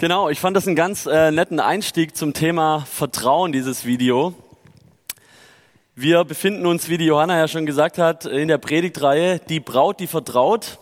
Genau, 0.00 0.30
ich 0.30 0.40
fand 0.40 0.56
das 0.56 0.66
einen 0.66 0.76
ganz 0.76 1.04
äh, 1.04 1.30
netten 1.30 1.60
Einstieg 1.60 2.16
zum 2.16 2.32
Thema 2.32 2.86
Vertrauen, 2.90 3.52
dieses 3.52 3.84
Video. 3.84 4.32
Wir 5.94 6.24
befinden 6.24 6.64
uns, 6.64 6.88
wie 6.88 6.96
die 6.96 7.04
Johanna 7.04 7.36
ja 7.36 7.48
schon 7.48 7.66
gesagt 7.66 7.98
hat, 7.98 8.24
in 8.24 8.48
der 8.48 8.56
Predigtreihe 8.56 9.40
Die 9.40 9.60
Braut, 9.60 10.00
die 10.00 10.06
vertraut. 10.06 10.78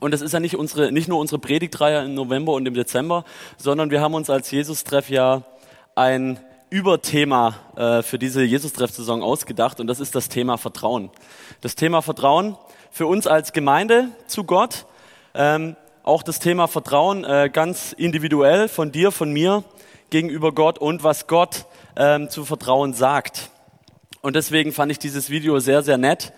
Und 0.00 0.12
das 0.12 0.22
ist 0.22 0.32
ja 0.32 0.40
nicht, 0.40 0.56
unsere, 0.56 0.90
nicht 0.90 1.06
nur 1.06 1.18
unsere 1.18 1.38
Predigtreihe 1.38 2.02
im 2.02 2.14
November 2.14 2.54
und 2.54 2.64
im 2.64 2.72
Dezember, 2.72 3.26
sondern 3.58 3.90
wir 3.90 4.00
haben 4.00 4.14
uns 4.14 4.30
als 4.30 4.50
Jesus-Treff 4.50 5.10
ja 5.10 5.42
ein 5.94 6.40
Überthema 6.70 7.56
äh, 7.76 8.00
für 8.00 8.18
diese 8.18 8.42
Jesus-Treff-Saison 8.42 9.22
ausgedacht 9.22 9.80
und 9.80 9.86
das 9.86 10.00
ist 10.00 10.14
das 10.14 10.30
Thema 10.30 10.56
Vertrauen. 10.56 11.10
Das 11.60 11.74
Thema 11.74 12.00
Vertrauen 12.00 12.56
für 12.90 13.06
uns 13.06 13.26
als 13.26 13.52
Gemeinde 13.52 14.08
zu 14.26 14.44
Gott, 14.44 14.86
ähm, 15.34 15.76
auch 16.04 16.22
das 16.22 16.38
Thema 16.38 16.68
Vertrauen 16.68 17.24
äh, 17.24 17.50
ganz 17.50 17.92
individuell 17.92 18.68
von 18.68 18.92
dir, 18.92 19.10
von 19.10 19.32
mir 19.32 19.64
gegenüber 20.10 20.52
Gott 20.52 20.78
und 20.78 21.02
was 21.02 21.26
Gott 21.26 21.64
ähm, 21.96 22.28
zu 22.28 22.44
Vertrauen 22.44 22.92
sagt. 22.92 23.50
Und 24.20 24.36
deswegen 24.36 24.72
fand 24.72 24.92
ich 24.92 24.98
dieses 24.98 25.30
Video 25.30 25.58
sehr, 25.58 25.82
sehr 25.82 25.96
nett, 25.96 26.34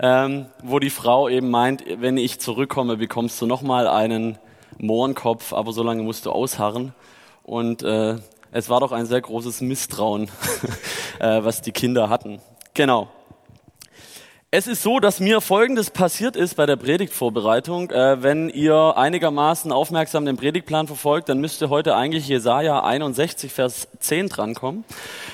ähm, 0.00 0.46
wo 0.62 0.80
die 0.80 0.90
Frau 0.90 1.28
eben 1.28 1.48
meint, 1.48 1.84
wenn 2.00 2.16
ich 2.16 2.40
zurückkomme, 2.40 2.96
bekommst 2.96 3.40
du 3.40 3.46
nochmal 3.46 3.86
einen 3.86 4.36
Mohrenkopf, 4.78 5.52
aber 5.52 5.72
so 5.72 5.84
lange 5.84 6.02
musst 6.02 6.26
du 6.26 6.32
ausharren. 6.32 6.92
Und 7.44 7.84
äh, 7.84 8.16
es 8.50 8.68
war 8.68 8.80
doch 8.80 8.90
ein 8.90 9.06
sehr 9.06 9.20
großes 9.20 9.60
Misstrauen, 9.60 10.28
äh, 11.20 11.44
was 11.44 11.62
die 11.62 11.72
Kinder 11.72 12.08
hatten. 12.08 12.40
Genau. 12.74 13.08
Es 14.56 14.68
ist 14.68 14.84
so, 14.84 15.00
dass 15.00 15.18
mir 15.18 15.40
Folgendes 15.40 15.90
passiert 15.90 16.36
ist 16.36 16.54
bei 16.54 16.64
der 16.64 16.76
Predigtvorbereitung. 16.76 17.90
Äh, 17.90 18.22
wenn 18.22 18.48
ihr 18.48 18.96
einigermaßen 18.96 19.72
aufmerksam 19.72 20.26
den 20.26 20.36
Predigtplan 20.36 20.86
verfolgt, 20.86 21.28
dann 21.28 21.40
müsste 21.40 21.70
heute 21.70 21.96
eigentlich 21.96 22.28
Jesaja 22.28 22.84
61, 22.84 23.52
Vers 23.52 23.88
10 23.98 24.28
drankommen. 24.28 24.84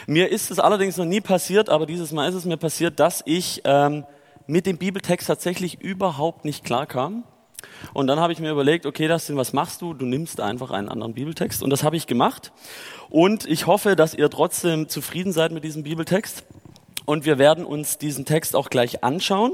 Mir 0.07 0.31
ist 0.31 0.51
es 0.51 0.59
allerdings 0.59 0.97
noch 0.97 1.05
nie 1.05 1.21
passiert, 1.21 1.69
aber 1.69 1.85
dieses 1.85 2.13
Mal 2.13 2.31
ist 2.31 2.35
es 2.35 2.47
mir 2.47 2.57
passiert, 2.57 2.99
dass 2.99 3.23
ich 3.27 3.61
ähm, 3.67 4.07
mit 4.47 4.65
dem 4.65 4.79
Bibeltext 4.79 5.27
tatsächlich 5.27 5.83
überhaupt 5.83 6.47
nicht 6.47 6.65
klar 6.65 6.87
kam. 6.87 7.25
Und 7.93 8.07
dann 8.07 8.21
habe 8.21 8.33
ich 8.33 8.41
mir 8.41 8.51
überlegt, 8.51 8.87
okay, 8.87 9.07
Dustin, 9.07 9.37
was 9.37 9.53
machst 9.53 9.83
du? 9.83 9.93
Du 9.93 10.07
nimmst 10.07 10.41
einfach 10.41 10.71
einen 10.71 10.89
anderen 10.89 11.13
Bibeltext. 11.13 11.63
Und 11.63 11.69
das 11.69 11.85
habe 11.85 11.95
ich 11.95 12.07
gemacht. 12.07 12.53
Und 13.11 13.45
ich 13.45 13.67
hoffe, 13.67 13.97
dass 13.97 14.15
ihr 14.15 14.31
trotzdem 14.31 14.89
zufrieden 14.89 15.35
seid 15.35 15.53
mit 15.53 15.63
diesem 15.63 15.83
Bibeltext 15.83 16.47
und 17.07 17.25
wir 17.25 17.39
werden 17.39 17.65
uns 17.65 17.99
diesen 17.99 18.25
Text 18.25 18.55
auch 18.57 18.71
gleich 18.71 19.03
anschauen. 19.05 19.53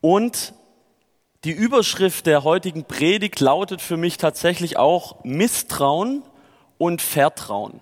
Und 0.00 0.54
die 1.44 1.52
Überschrift 1.52 2.26
der 2.26 2.44
heutigen 2.44 2.84
Predigt 2.84 3.40
lautet 3.40 3.80
für 3.80 3.96
mich 3.96 4.16
tatsächlich 4.16 4.76
auch 4.76 5.22
Misstrauen 5.24 6.22
und 6.78 7.02
Vertrauen. 7.02 7.80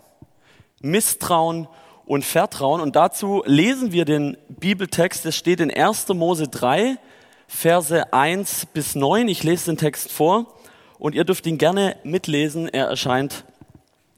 Misstrauen 0.81 1.69
und 2.05 2.25
Vertrauen. 2.25 2.81
Und 2.81 2.97
dazu 2.97 3.43
lesen 3.47 3.93
wir 3.93 4.05
den 4.05 4.37
Bibeltext. 4.49 5.25
Es 5.27 5.37
steht 5.37 5.61
in 5.61 5.75
1. 5.75 6.09
Mose 6.09 6.49
3, 6.49 6.99
Verse 7.47 8.13
1 8.13 8.67
bis 8.73 8.95
9. 8.95 9.29
Ich 9.29 9.43
lese 9.43 9.67
den 9.67 9.79
Text 9.79 10.13
vor 10.13 10.55
und 10.99 11.15
ihr 11.15 11.25
dürft 11.25 11.47
ihn 11.47 11.59
gerne 11.59 11.97
mitlesen. 12.05 12.69
Er 12.69 12.87
erscheint 12.87 13.45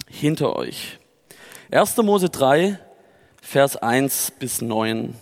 hinter 0.08 0.56
euch. 0.56 0.98
1. 1.70 1.96
Mose 1.98 2.30
3, 2.30 2.78
Vers 3.48 3.76
1 3.76 4.32
bis 4.40 4.60
9. 4.60 5.14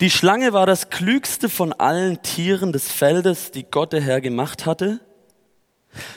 Die 0.00 0.10
Schlange 0.10 0.52
war 0.52 0.66
das 0.66 0.90
klügste 0.90 1.48
von 1.48 1.72
allen 1.72 2.22
Tieren 2.22 2.72
des 2.72 2.90
Feldes, 2.90 3.52
die 3.52 3.62
Gott 3.62 3.92
der 3.92 4.00
Herr 4.00 4.20
gemacht 4.20 4.66
hatte. 4.66 4.98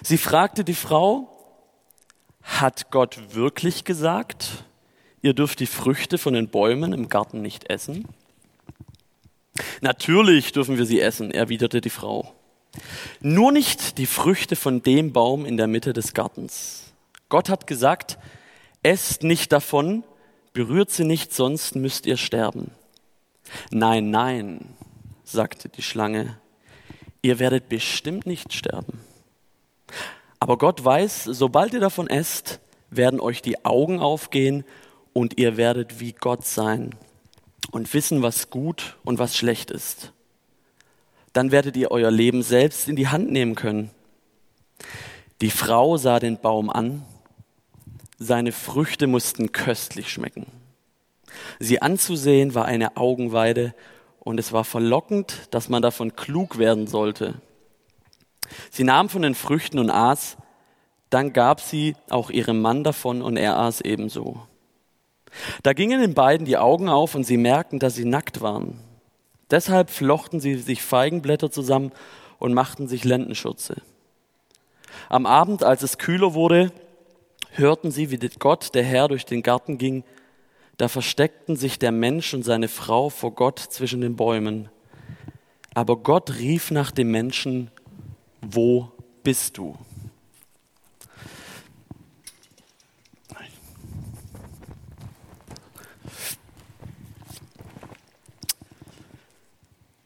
Sie 0.02 0.18
fragte 0.18 0.64
die 0.64 0.74
Frau, 0.74 1.30
hat 2.42 2.90
Gott 2.90 3.36
wirklich 3.36 3.84
gesagt, 3.84 4.64
ihr 5.22 5.36
dürft 5.36 5.60
die 5.60 5.68
Früchte 5.68 6.18
von 6.18 6.34
den 6.34 6.50
Bäumen 6.50 6.94
im 6.94 7.10
Garten 7.10 7.44
nicht 7.44 7.70
essen? 7.70 8.08
Natürlich 9.82 10.52
dürfen 10.52 10.80
wir 10.80 10.88
sie 10.88 11.00
essen, 11.00 11.30
erwiderte 11.30 11.80
die 11.80 11.92
Frau. 11.92 12.34
Nur 13.20 13.52
nicht 13.52 14.00
die 14.00 14.08
Früchte 14.08 14.56
von 14.56 14.82
dem 14.82 15.14
Baum 15.14 15.46
in 15.46 15.58
der 15.58 15.68
Mitte 15.68 15.94
des 15.94 16.16
Gartens. 16.16 16.92
Gott 17.30 17.50
hat 17.50 17.68
gesagt, 17.68 18.18
esst 18.82 19.22
nicht 19.22 19.52
davon, 19.52 20.04
berührt 20.54 20.92
sie 20.92 21.06
nicht, 21.06 21.34
sonst 21.34 21.76
müsst 21.76 22.06
ihr 22.06 22.18
sterben. 22.18 22.72
Nein, 23.72 24.10
nein, 24.10 24.74
sagte 25.24 25.70
die 25.70 25.82
Schlange, 25.82 26.38
ihr 27.22 27.40
werdet 27.40 27.70
bestimmt 27.70 28.26
nicht 28.26 28.54
sterben. 28.54 29.00
Aber 30.40 30.58
Gott 30.58 30.84
weiß, 30.84 31.26
sobald 31.26 31.74
ihr 31.74 31.80
davon 31.80 32.08
esst, 32.08 32.60
werden 32.90 33.20
euch 33.20 33.42
die 33.42 33.66
Augen 33.66 34.00
aufgehen 34.00 34.64
und 35.14 35.38
ihr 35.38 35.58
werdet 35.58 36.00
wie 36.00 36.14
Gott 36.14 36.46
sein 36.46 36.96
und 37.72 37.94
wissen, 37.94 38.22
was 38.22 38.50
gut 38.50 38.98
und 39.04 39.20
was 39.20 39.36
schlecht 39.36 39.72
ist. 39.72 40.14
Dann 41.34 41.52
werdet 41.52 41.78
ihr 41.78 41.92
euer 41.92 42.10
Leben 42.10 42.42
selbst 42.42 42.88
in 42.88 42.96
die 42.96 43.10
Hand 43.10 43.32
nehmen 43.32 43.56
können. 43.56 43.92
Die 45.42 45.52
Frau 45.52 45.98
sah 45.98 46.20
den 46.20 46.40
Baum 46.40 46.70
an 46.70 47.06
seine 48.20 48.52
Früchte 48.52 49.08
mussten 49.08 49.52
köstlich 49.52 50.12
schmecken. 50.12 50.46
Sie 51.60 51.82
anzusehen 51.82 52.54
war 52.54 52.66
eine 52.66 52.98
Augenweide 52.98 53.74
und 54.20 54.40
es 54.40 54.52
war 54.52 54.66
verlockend, 54.66 55.48
dass 55.52 55.70
man 55.70 55.82
davon 55.82 56.16
klug 56.16 56.58
werden 56.58 56.86
sollte. 56.86 57.42
Sie 58.70 58.84
nahm 58.84 59.10
von 59.10 59.22
den 59.22 59.36
Früchten 59.36 59.80
und 59.80 59.90
aß, 59.90 60.38
dann 61.10 61.34
gab 61.34 61.62
sie 61.62 61.96
auch 62.10 62.30
ihrem 62.30 62.62
Mann 62.62 62.84
davon 62.84 63.22
und 63.22 63.38
er 63.38 63.58
aß 63.58 63.82
ebenso. 63.82 64.42
Da 65.64 65.74
gingen 65.74 66.02
den 66.02 66.14
beiden 66.14 66.46
die 66.46 66.58
Augen 66.58 66.90
auf 66.90 67.16
und 67.16 67.24
sie 67.24 67.38
merkten, 67.38 67.80
dass 67.80 67.96
sie 67.96 68.06
nackt 68.06 68.42
waren. 68.42 68.80
Deshalb 69.50 69.90
flochten 69.90 70.40
sie 70.40 70.56
sich 70.56 70.82
Feigenblätter 70.82 71.50
zusammen 71.50 71.92
und 72.38 72.54
machten 72.54 72.88
sich 72.88 73.04
Lendenschürze. 73.04 73.82
Am 75.08 75.26
Abend, 75.26 75.64
als 75.64 75.84
es 75.84 75.98
kühler 75.98 76.34
wurde, 76.34 76.72
hörten 77.60 77.92
sie, 77.92 78.10
wie 78.10 78.18
Gott, 78.40 78.74
der 78.74 78.84
Herr, 78.84 79.08
durch 79.08 79.26
den 79.26 79.44
Garten 79.44 79.78
ging. 79.78 80.04
Da 80.78 80.88
versteckten 80.88 81.56
sich 81.56 81.78
der 81.78 81.92
Mensch 81.92 82.34
und 82.34 82.44
seine 82.44 82.68
Frau 82.68 83.10
vor 83.10 83.36
Gott 83.36 83.60
zwischen 83.60 84.02
den 84.02 84.16
Bäumen. 84.16 84.70
Aber 85.74 85.98
Gott 85.98 86.38
rief 86.40 86.72
nach 86.72 86.92
dem 86.92 87.12
Menschen, 87.12 87.70
wo 88.42 88.92
bist 89.24 89.58
du? 89.58 89.78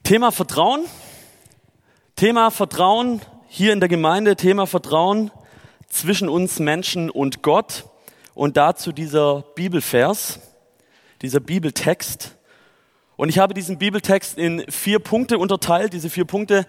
Thema 0.03 0.31
Vertrauen. 0.33 0.85
Thema 2.17 2.51
Vertrauen 2.51 3.21
hier 3.47 3.71
in 3.71 3.79
der 3.79 3.87
Gemeinde, 3.87 4.35
Thema 4.35 4.67
Vertrauen 4.67 5.31
zwischen 5.93 6.27
uns 6.27 6.59
Menschen 6.59 7.09
und 7.09 7.41
Gott. 7.41 7.85
Und 8.33 8.57
dazu 8.57 8.91
dieser 8.91 9.43
Bibelvers, 9.55 10.39
dieser 11.21 11.39
Bibeltext. 11.39 12.35
Und 13.15 13.29
ich 13.29 13.37
habe 13.37 13.53
diesen 13.53 13.77
Bibeltext 13.77 14.37
in 14.37 14.65
vier 14.69 14.99
Punkte 14.99 15.37
unterteilt. 15.37 15.93
Diese 15.93 16.09
vier 16.09 16.25
Punkte 16.25 16.65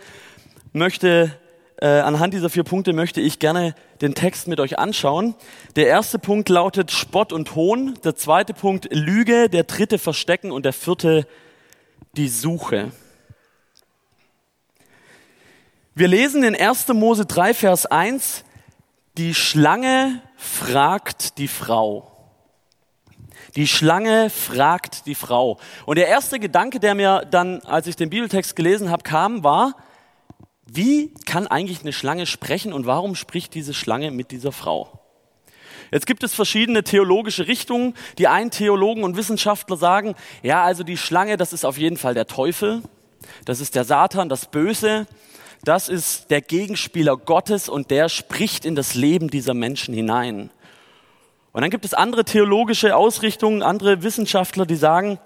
möchte, 0.73 1.33
äh, 1.81 1.87
anhand 1.87 2.35
dieser 2.35 2.51
vier 2.51 2.65
Punkte 2.65 2.93
möchte 2.93 3.23
ich 3.23 3.39
gerne 3.39 3.75
den 4.03 4.15
Text 4.15 4.47
mit 4.47 4.61
euch 4.61 4.79
anschauen. 4.79 5.35
Der 5.75 5.87
erste 5.87 6.19
Punkt 6.19 6.51
lautet 6.51 6.91
Spott 6.91 7.33
und 7.33 7.55
Hohn. 7.55 7.95
Der 8.05 8.15
zweite 8.15 8.53
Punkt 8.53 8.89
Lüge. 8.93 9.49
Der 9.49 9.65
dritte 9.65 9.99
Verstecken. 9.99 10.53
Und 10.53 10.67
der 10.67 10.75
vierte 10.75 11.27
die 12.15 12.29
Suche. 12.29 12.93
Wir 15.95 16.09
lesen 16.09 16.43
in 16.45 16.55
1. 16.55 16.89
Mose 16.89 17.25
3, 17.25 17.55
Vers 17.55 17.87
1, 17.87 18.44
die 19.17 19.35
Schlange 19.35 20.21
fragt 20.37 21.39
die 21.39 21.49
Frau. 21.49 22.11
Die 23.55 23.69
Schlange 23.69 24.31
fragt 24.31 25.07
die 25.07 25.15
Frau. 25.15 25.59
Und 25.87 25.97
der 25.97 26.09
erste 26.09 26.41
Gedanke, 26.41 26.81
der 26.81 26.97
mir 26.97 27.25
dann, 27.31 27.61
als 27.61 27.87
ich 27.87 27.95
den 27.95 28.11
Bibeltext 28.11 28.57
gelesen 28.57 28.91
habe, 28.91 29.05
kam, 29.05 29.45
war, 29.45 29.77
wie 30.67 31.15
kann 31.27 31.47
eigentlich 31.47 31.83
eine 31.83 31.93
Schlange 31.93 32.27
sprechen 32.27 32.73
und 32.73 32.87
warum 32.87 33.15
spricht 33.15 33.55
diese 33.55 33.75
Schlange 33.75 34.11
mit 34.11 34.33
dieser 34.33 34.51
Frau? 34.51 35.01
Jetzt 35.93 36.07
gibt 36.07 36.25
es 36.25 36.35
verschiedene 36.35 36.83
theologische 36.83 37.47
Richtungen. 37.47 37.95
Die 38.19 38.27
einen 38.27 38.51
Theologen 38.51 39.05
und 39.05 39.17
Wissenschaftler 39.17 39.77
sagen, 39.77 40.17
ja, 40.43 40.65
also 40.65 40.83
die 40.83 40.97
Schlange, 40.97 41.37
das 41.37 41.53
ist 41.53 41.65
auf 41.65 41.79
jeden 41.79 41.97
Fall 41.97 42.15
der 42.15 42.27
Teufel, 42.27 42.83
das 43.45 43.61
ist 43.61 43.77
der 43.77 43.85
Satan, 43.85 44.29
das 44.29 44.47
Böse 44.47 45.07
das 45.69 45.89
ist 45.89 46.31
der 46.31 46.41
Gegenspieler 46.41 47.17
Gottes 47.17 47.69
und 47.69 47.91
der 47.91 48.09
spricht 48.09 48.65
in 48.65 48.75
das 48.75 48.95
Leben 48.95 49.29
dieser 49.29 49.55
Menschen 49.55 49.95
hinein. 49.95 50.51
Und 51.53 51.63
dann 51.63 51.71
gibt 51.71 51.85
es 51.85 51.95
andere 51.95 52.25
theologische 52.25 52.97
Ausrichtungen, 52.97 53.63
andere 53.63 54.03
Wissenschaftler, 54.03 54.67
die 54.67 54.77
sagen, 54.77 55.19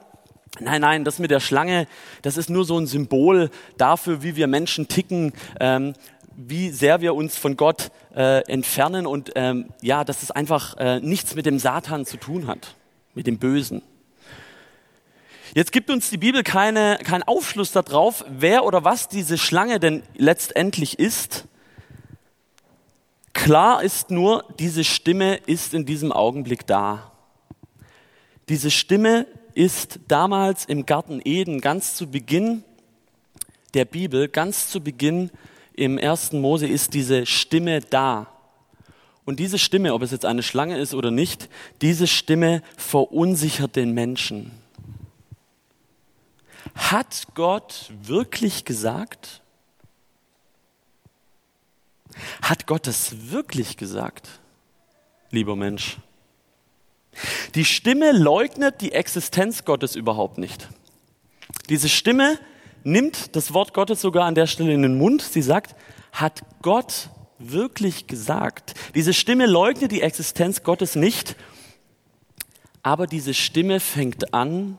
nein, 0.60 0.82
nein, 0.82 1.04
das 1.04 1.18
mit 1.18 1.30
der 1.30 1.40
Schlange, 1.40 1.86
das 2.22 2.36
ist 2.36 2.50
nur 2.50 2.64
so 2.64 2.78
ein 2.78 2.86
Symbol 2.86 3.50
dafür, 3.78 4.22
wie 4.22 4.36
wir 4.36 4.46
Menschen 4.46 4.88
ticken. 4.88 5.32
Ähm, 5.58 5.94
wie 6.38 6.70
sehr 6.70 7.00
wir 7.00 7.16
uns 7.16 7.36
von 7.36 7.56
Gott 7.56 7.90
äh, 8.14 8.42
entfernen 8.48 9.06
und 9.06 9.32
ähm, 9.34 9.70
ja, 9.82 10.04
dass 10.04 10.22
es 10.22 10.30
einfach 10.30 10.76
äh, 10.76 11.00
nichts 11.00 11.34
mit 11.34 11.46
dem 11.46 11.58
Satan 11.58 12.06
zu 12.06 12.16
tun 12.16 12.46
hat, 12.46 12.76
mit 13.14 13.26
dem 13.26 13.38
Bösen. 13.38 13.82
Jetzt 15.54 15.72
gibt 15.72 15.90
uns 15.90 16.10
die 16.10 16.18
Bibel 16.18 16.42
keine, 16.42 16.98
keinen 17.02 17.22
Aufschluss 17.22 17.72
darauf, 17.72 18.24
wer 18.28 18.64
oder 18.64 18.84
was 18.84 19.08
diese 19.08 19.38
Schlange 19.38 19.80
denn 19.80 20.02
letztendlich 20.16 20.98
ist. 20.98 21.46
Klar 23.32 23.82
ist 23.82 24.10
nur, 24.10 24.44
diese 24.58 24.84
Stimme 24.84 25.36
ist 25.36 25.72
in 25.74 25.86
diesem 25.86 26.12
Augenblick 26.12 26.66
da. 26.66 27.12
Diese 28.48 28.70
Stimme 28.70 29.26
ist 29.54 30.00
damals 30.08 30.64
im 30.64 30.86
Garten 30.86 31.20
Eden 31.24 31.60
ganz 31.60 31.94
zu 31.94 32.10
Beginn 32.10 32.64
der 33.74 33.84
Bibel, 33.84 34.28
ganz 34.28 34.70
zu 34.70 34.80
Beginn 34.80 35.30
im 35.74 35.98
ersten 35.98 36.40
Mose 36.40 36.66
ist 36.66 36.94
diese 36.94 37.26
Stimme 37.26 37.80
da. 37.80 38.26
Und 39.24 39.38
diese 39.38 39.58
Stimme, 39.58 39.94
ob 39.94 40.02
es 40.02 40.10
jetzt 40.10 40.24
eine 40.24 40.42
Schlange 40.42 40.78
ist 40.78 40.94
oder 40.94 41.10
nicht, 41.10 41.48
diese 41.82 42.06
Stimme 42.06 42.62
verunsichert 42.76 43.76
den 43.76 43.92
Menschen. 43.92 44.50
Hat 46.78 47.26
Gott 47.34 47.92
wirklich 48.02 48.64
gesagt? 48.64 49.42
Hat 52.40 52.66
Gott 52.66 52.86
es 52.86 53.30
wirklich 53.30 53.76
gesagt, 53.76 54.40
lieber 55.30 55.56
Mensch? 55.56 55.98
Die 57.54 57.64
Stimme 57.64 58.12
leugnet 58.12 58.80
die 58.80 58.92
Existenz 58.92 59.64
Gottes 59.64 59.96
überhaupt 59.96 60.38
nicht. 60.38 60.68
Diese 61.68 61.88
Stimme 61.88 62.38
nimmt 62.84 63.34
das 63.34 63.52
Wort 63.52 63.74
Gottes 63.74 64.00
sogar 64.00 64.24
an 64.24 64.36
der 64.36 64.46
Stelle 64.46 64.72
in 64.72 64.82
den 64.82 64.96
Mund. 64.96 65.20
Sie 65.20 65.42
sagt, 65.42 65.74
hat 66.12 66.42
Gott 66.62 67.10
wirklich 67.38 68.06
gesagt? 68.06 68.74
Diese 68.94 69.12
Stimme 69.12 69.46
leugnet 69.46 69.90
die 69.92 70.00
Existenz 70.00 70.62
Gottes 70.62 70.94
nicht, 70.94 71.36
aber 72.82 73.06
diese 73.06 73.34
Stimme 73.34 73.80
fängt 73.80 74.32
an, 74.32 74.78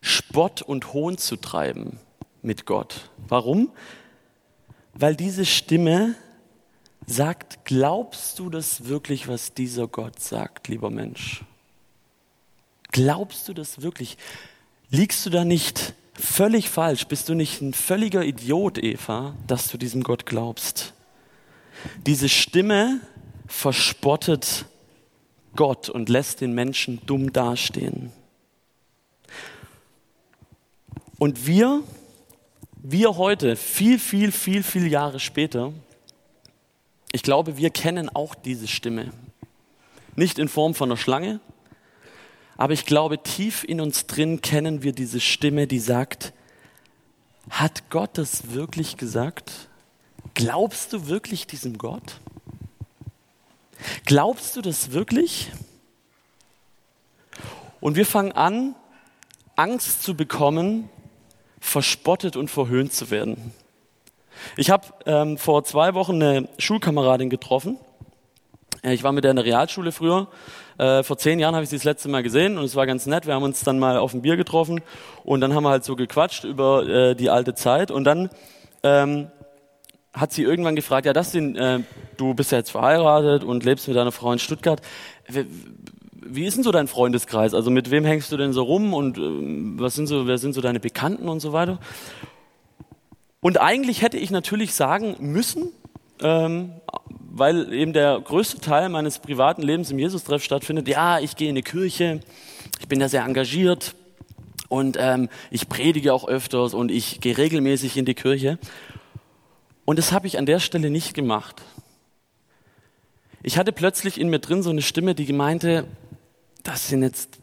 Spott 0.00 0.62
und 0.62 0.92
Hohn 0.92 1.18
zu 1.18 1.36
treiben 1.36 1.98
mit 2.42 2.66
Gott. 2.66 3.10
Warum? 3.28 3.70
Weil 4.94 5.16
diese 5.16 5.44
Stimme 5.44 6.14
sagt, 7.06 7.64
glaubst 7.64 8.38
du 8.38 8.50
das 8.50 8.86
wirklich, 8.86 9.28
was 9.28 9.54
dieser 9.54 9.86
Gott 9.86 10.20
sagt, 10.20 10.68
lieber 10.68 10.90
Mensch? 10.90 11.44
Glaubst 12.90 13.48
du 13.48 13.54
das 13.54 13.82
wirklich? 13.82 14.16
Liegst 14.90 15.24
du 15.26 15.30
da 15.30 15.44
nicht 15.44 15.94
völlig 16.14 16.68
falsch? 16.70 17.06
Bist 17.06 17.28
du 17.28 17.34
nicht 17.34 17.60
ein 17.60 17.74
völliger 17.74 18.24
Idiot, 18.24 18.78
Eva, 18.78 19.34
dass 19.46 19.68
du 19.68 19.78
diesem 19.78 20.02
Gott 20.02 20.26
glaubst? 20.26 20.94
Diese 22.06 22.28
Stimme 22.28 23.00
verspottet 23.46 24.66
Gott 25.54 25.88
und 25.88 26.08
lässt 26.08 26.40
den 26.40 26.54
Menschen 26.54 27.00
dumm 27.06 27.32
dastehen. 27.32 28.12
Und 31.18 31.46
wir, 31.46 31.82
wir 32.76 33.16
heute, 33.16 33.56
viel, 33.56 33.98
viel, 33.98 34.30
viel, 34.30 34.62
viel 34.62 34.86
Jahre 34.86 35.18
später, 35.18 35.72
ich 37.10 37.22
glaube, 37.24 37.56
wir 37.56 37.70
kennen 37.70 38.08
auch 38.08 38.36
diese 38.36 38.68
Stimme. 38.68 39.12
Nicht 40.14 40.38
in 40.38 40.48
Form 40.48 40.74
von 40.74 40.90
einer 40.90 40.96
Schlange, 40.96 41.40
aber 42.56 42.72
ich 42.72 42.86
glaube, 42.86 43.20
tief 43.20 43.64
in 43.64 43.80
uns 43.80 44.06
drin 44.06 44.42
kennen 44.42 44.82
wir 44.82 44.92
diese 44.92 45.20
Stimme, 45.20 45.66
die 45.66 45.80
sagt, 45.80 46.32
hat 47.50 47.90
Gott 47.90 48.10
das 48.18 48.52
wirklich 48.52 48.96
gesagt? 48.96 49.68
Glaubst 50.34 50.92
du 50.92 51.08
wirklich 51.08 51.46
diesem 51.48 51.78
Gott? 51.78 52.20
Glaubst 54.04 54.54
du 54.54 54.60
das 54.60 54.92
wirklich? 54.92 55.50
Und 57.80 57.96
wir 57.96 58.06
fangen 58.06 58.32
an, 58.32 58.74
Angst 59.56 60.02
zu 60.02 60.14
bekommen, 60.14 60.88
verspottet 61.60 62.36
und 62.36 62.50
verhöhnt 62.50 62.92
zu 62.92 63.10
werden. 63.10 63.52
Ich 64.56 64.70
habe 64.70 64.86
ähm, 65.06 65.38
vor 65.38 65.64
zwei 65.64 65.94
Wochen 65.94 66.22
eine 66.22 66.48
Schulkameradin 66.58 67.30
getroffen. 67.30 67.78
Äh, 68.82 68.94
ich 68.94 69.02
war 69.02 69.12
mit 69.12 69.24
der 69.24 69.32
in 69.32 69.36
der 69.36 69.44
Realschule 69.44 69.92
früher. 69.92 70.28
Äh, 70.78 71.02
vor 71.02 71.18
zehn 71.18 71.40
Jahren 71.40 71.54
habe 71.54 71.64
ich 71.64 71.70
sie 71.70 71.76
das 71.76 71.84
letzte 71.84 72.08
Mal 72.08 72.22
gesehen 72.22 72.56
und 72.56 72.64
es 72.64 72.76
war 72.76 72.86
ganz 72.86 73.06
nett. 73.06 73.26
Wir 73.26 73.34
haben 73.34 73.42
uns 73.42 73.64
dann 73.64 73.78
mal 73.78 73.96
auf 73.96 74.14
ein 74.14 74.22
Bier 74.22 74.36
getroffen 74.36 74.80
und 75.24 75.40
dann 75.40 75.54
haben 75.54 75.64
wir 75.64 75.70
halt 75.70 75.84
so 75.84 75.96
gequatscht 75.96 76.44
über 76.44 76.86
äh, 76.86 77.14
die 77.14 77.30
alte 77.30 77.54
Zeit 77.54 77.90
und 77.90 78.04
dann 78.04 78.30
ähm, 78.84 79.28
hat 80.12 80.32
sie 80.32 80.42
irgendwann 80.42 80.76
gefragt, 80.76 81.06
ja, 81.06 81.12
das 81.12 81.32
sind, 81.32 81.56
äh, 81.56 81.80
du 82.16 82.34
bist 82.34 82.52
ja 82.52 82.58
jetzt 82.58 82.70
verheiratet 82.70 83.44
und 83.44 83.64
lebst 83.64 83.88
mit 83.88 83.96
deiner 83.96 84.12
Frau 84.12 84.32
in 84.32 84.38
Stuttgart. 84.38 84.80
Wie 86.30 86.44
ist 86.44 86.56
denn 86.56 86.64
so 86.64 86.72
dein 86.72 86.88
Freundeskreis? 86.88 87.54
Also 87.54 87.70
mit 87.70 87.90
wem 87.90 88.04
hängst 88.04 88.30
du 88.30 88.36
denn 88.36 88.52
so 88.52 88.62
rum 88.62 88.92
und 88.92 89.18
äh, 89.18 89.80
was 89.80 89.94
sind 89.94 90.06
so, 90.06 90.26
wer 90.26 90.38
sind 90.38 90.52
so 90.52 90.60
deine 90.60 90.80
Bekannten 90.80 91.28
und 91.28 91.40
so 91.40 91.52
weiter? 91.52 91.78
Und 93.40 93.60
eigentlich 93.60 94.02
hätte 94.02 94.18
ich 94.18 94.30
natürlich 94.30 94.74
sagen 94.74 95.16
müssen, 95.20 95.70
ähm, 96.20 96.72
weil 97.30 97.72
eben 97.72 97.92
der 97.92 98.20
größte 98.20 98.60
Teil 98.60 98.88
meines 98.88 99.20
privaten 99.20 99.62
Lebens 99.62 99.90
im 99.90 99.98
Jesus-Treff 99.98 100.42
stattfindet, 100.42 100.88
ja, 100.88 101.20
ich 101.20 101.36
gehe 101.36 101.48
in 101.48 101.54
die 101.54 101.62
Kirche, 101.62 102.20
ich 102.80 102.88
bin 102.88 102.98
da 102.98 103.08
sehr 103.08 103.24
engagiert 103.24 103.94
und 104.68 104.96
ähm, 105.00 105.28
ich 105.50 105.68
predige 105.68 106.12
auch 106.12 106.26
öfters 106.26 106.74
und 106.74 106.90
ich 106.90 107.20
gehe 107.20 107.38
regelmäßig 107.38 107.96
in 107.96 108.04
die 108.04 108.14
Kirche. 108.14 108.58
Und 109.84 109.98
das 109.98 110.12
habe 110.12 110.26
ich 110.26 110.36
an 110.36 110.46
der 110.46 110.58
Stelle 110.58 110.90
nicht 110.90 111.14
gemacht. 111.14 111.62
Ich 113.42 113.56
hatte 113.56 113.72
plötzlich 113.72 114.20
in 114.20 114.28
mir 114.28 114.40
drin 114.40 114.62
so 114.62 114.70
eine 114.70 114.82
Stimme, 114.82 115.14
die 115.14 115.32
meinte, 115.32 115.84
das 116.62 116.88
sind 116.88 117.02
jetzt, 117.02 117.38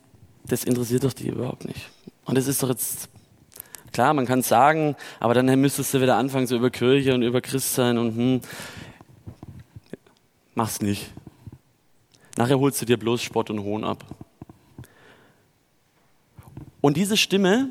das 0.46 0.64
interessiert 0.64 1.04
doch 1.04 1.14
die 1.14 1.30
überhaupt 1.30 1.66
nicht. 1.66 1.90
Und 2.26 2.38
das 2.38 2.48
ist 2.48 2.62
doch 2.62 2.70
jetzt 2.70 3.10
Klar, 3.96 4.14
man 4.14 4.26
kann 4.26 4.40
es 4.40 4.50
sagen, 4.50 4.98
aber 5.22 5.34
dann 5.34 5.46
müsstest 5.62 5.94
du 5.94 6.02
wieder 6.02 6.18
anfangen, 6.18 6.48
so 6.48 6.58
über 6.58 6.70
Kirche 6.70 7.14
und 7.14 7.22
über 7.22 7.40
Christsein 7.40 7.98
und 7.98 8.14
hm, 8.18 8.42
mach's 10.54 10.82
nicht. 10.82 11.14
Nachher 12.36 12.60
holst 12.60 12.82
du 12.82 12.86
dir 12.86 12.98
bloß 12.98 13.22
Spott 13.22 13.50
und 13.50 13.62
Hohn 13.62 13.86
ab. 13.86 14.04
Und 16.82 16.98
diese 16.98 17.16
Stimme, 17.16 17.70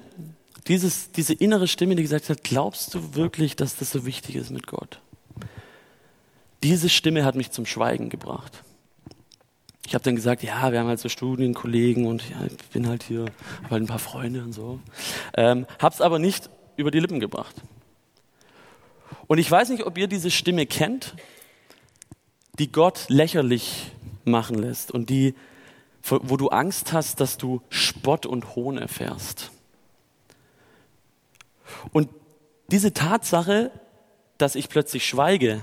dieses, 0.67 1.13
diese 1.13 1.35
innere 1.35 1.69
Stimme, 1.69 1.95
die 1.95 2.01
gesagt 2.03 2.31
hat, 2.31 2.43
glaubst 2.43 2.95
du 2.95 3.15
wirklich, 3.15 3.55
dass 3.55 3.77
das 3.77 3.91
so 3.91 4.07
wichtig 4.07 4.37
ist 4.37 4.51
mit 4.51 4.67
Gott? 4.67 5.01
Diese 6.63 6.89
Stimme 6.89 7.27
hat 7.27 7.35
mich 7.35 7.51
zum 7.51 7.67
Schweigen 7.67 8.09
gebracht 8.09 8.65
ich 9.87 9.95
habe 9.95 10.03
dann 10.03 10.17
gesagt, 10.17 10.43
ja, 10.43 10.73
wir 10.73 10.81
haben 10.81 10.89
halt 10.89 11.01
so 11.01 11.09
Studienkollegen 11.09 12.07
und 12.07 12.29
ja, 12.31 12.37
ich 12.47 12.69
bin 12.71 12.89
halt 12.89 13.03
hier, 13.03 13.27
habe 13.65 13.71
halt 13.71 13.83
ein 13.83 13.87
paar 13.87 13.99
Freunde 13.99 14.43
und 14.43 14.53
so. 14.53 14.81
Ähm, 15.37 15.67
hab's 15.79 16.01
aber 16.01 16.19
nicht 16.19 16.49
über 16.77 16.91
die 16.91 17.01
Lippen 17.01 17.21
gebracht. 17.21 17.55
Und 19.27 19.39
ich 19.39 19.51
weiß 19.51 19.69
nicht, 19.71 19.85
ob 19.85 19.99
ihr 19.99 20.07
diese 20.07 20.31
Stimme 20.31 20.67
kennt, 20.67 21.15
die 22.59 22.71
Gott 22.71 23.07
lächerlich 23.09 23.91
machen 24.25 24.59
lässt 24.59 24.91
und 24.91 25.11
die, 25.11 25.35
wo 26.03 26.37
du 26.37 26.49
Angst 26.49 26.93
hast, 26.93 27.21
dass 27.21 27.37
du 27.37 27.61
Spott 27.69 28.27
und 28.27 28.55
Hohn 28.55 28.79
erfährst. 28.79 29.51
Und 31.93 32.09
diese 32.69 32.93
Tatsache, 32.93 33.71
dass 34.39 34.55
ich 34.55 34.69
plötzlich 34.69 35.07
schweige, 35.07 35.63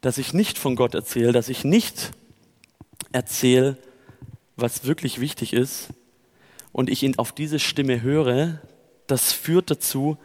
dass 0.00 0.18
ich 0.18 0.32
nicht 0.32 0.58
von 0.58 0.76
Gott 0.76 0.94
erzähle, 0.94 1.32
dass 1.32 1.48
ich 1.48 1.64
nicht 1.64 2.12
erzähle, 3.12 3.76
was 4.56 4.84
wirklich 4.84 5.20
wichtig 5.20 5.52
ist 5.52 5.88
und 6.72 6.90
ich 6.90 7.02
ihn 7.02 7.18
auf 7.18 7.32
diese 7.32 7.58
Stimme 7.58 8.02
höre, 8.02 8.60
das 9.06 9.32
führt 9.32 9.70
dazu, 9.70 10.18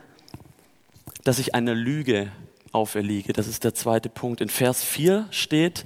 dass 1.23 1.39
ich 1.39 1.55
einer 1.55 1.75
Lüge 1.75 2.31
auferliege. 2.71 3.33
Das 3.33 3.47
ist 3.47 3.63
der 3.63 3.73
zweite 3.73 4.09
Punkt. 4.09 4.41
In 4.41 4.49
Vers 4.49 4.83
4 4.83 5.27
steht, 5.31 5.85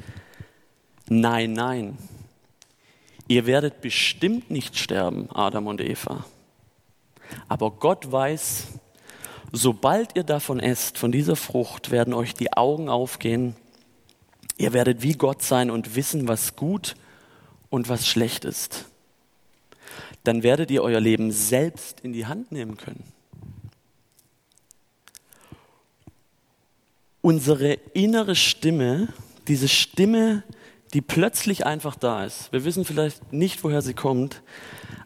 nein, 1.08 1.54
nein, 1.54 1.98
ihr 3.28 3.46
werdet 3.46 3.82
bestimmt 3.82 4.50
nicht 4.50 4.78
sterben, 4.78 5.30
Adam 5.32 5.68
und 5.68 5.82
Eva. 5.82 6.26
Aber 7.48 7.72
Gott 7.72 8.12
weiß, 8.12 8.68
sobald 9.52 10.16
ihr 10.16 10.24
davon 10.24 10.60
esst, 10.60 10.98
von 10.98 11.12
dieser 11.12 11.36
Frucht, 11.36 11.92
werden 11.92 12.14
euch 12.14 12.34
die 12.34 12.54
Augen 12.54 12.90
aufgehen 12.90 13.56
Ihr 14.58 14.74
werdet 14.74 15.02
wie 15.04 15.14
Gott 15.14 15.44
sein 15.44 15.70
und 15.70 15.96
wissen, 15.96 16.28
was 16.28 16.56
gut 16.56 16.96
und 17.70 17.90
was 17.90 18.08
schlecht 18.08 18.46
ist. 18.46 18.86
Dann 20.24 20.44
werdet 20.44 20.72
ihr 20.72 20.84
euer 20.84 21.00
Leben 21.00 21.32
selbst 21.32 22.00
in 22.02 22.14
die 22.14 22.26
Hand 22.26 22.52
nehmen 22.52 22.78
können. 22.78 23.04
Unsere 27.22 27.74
innere 27.94 28.36
Stimme, 28.36 29.10
diese 29.48 29.68
Stimme, 29.68 30.44
die 30.94 31.02
plötzlich 31.02 31.66
einfach 31.66 31.96
da 31.96 32.26
ist. 32.26 32.52
Wir 32.52 32.64
wissen 32.64 32.86
vielleicht 32.86 33.34
nicht, 33.34 33.64
woher 33.64 33.82
sie 33.82 33.94
kommt, 33.94 34.42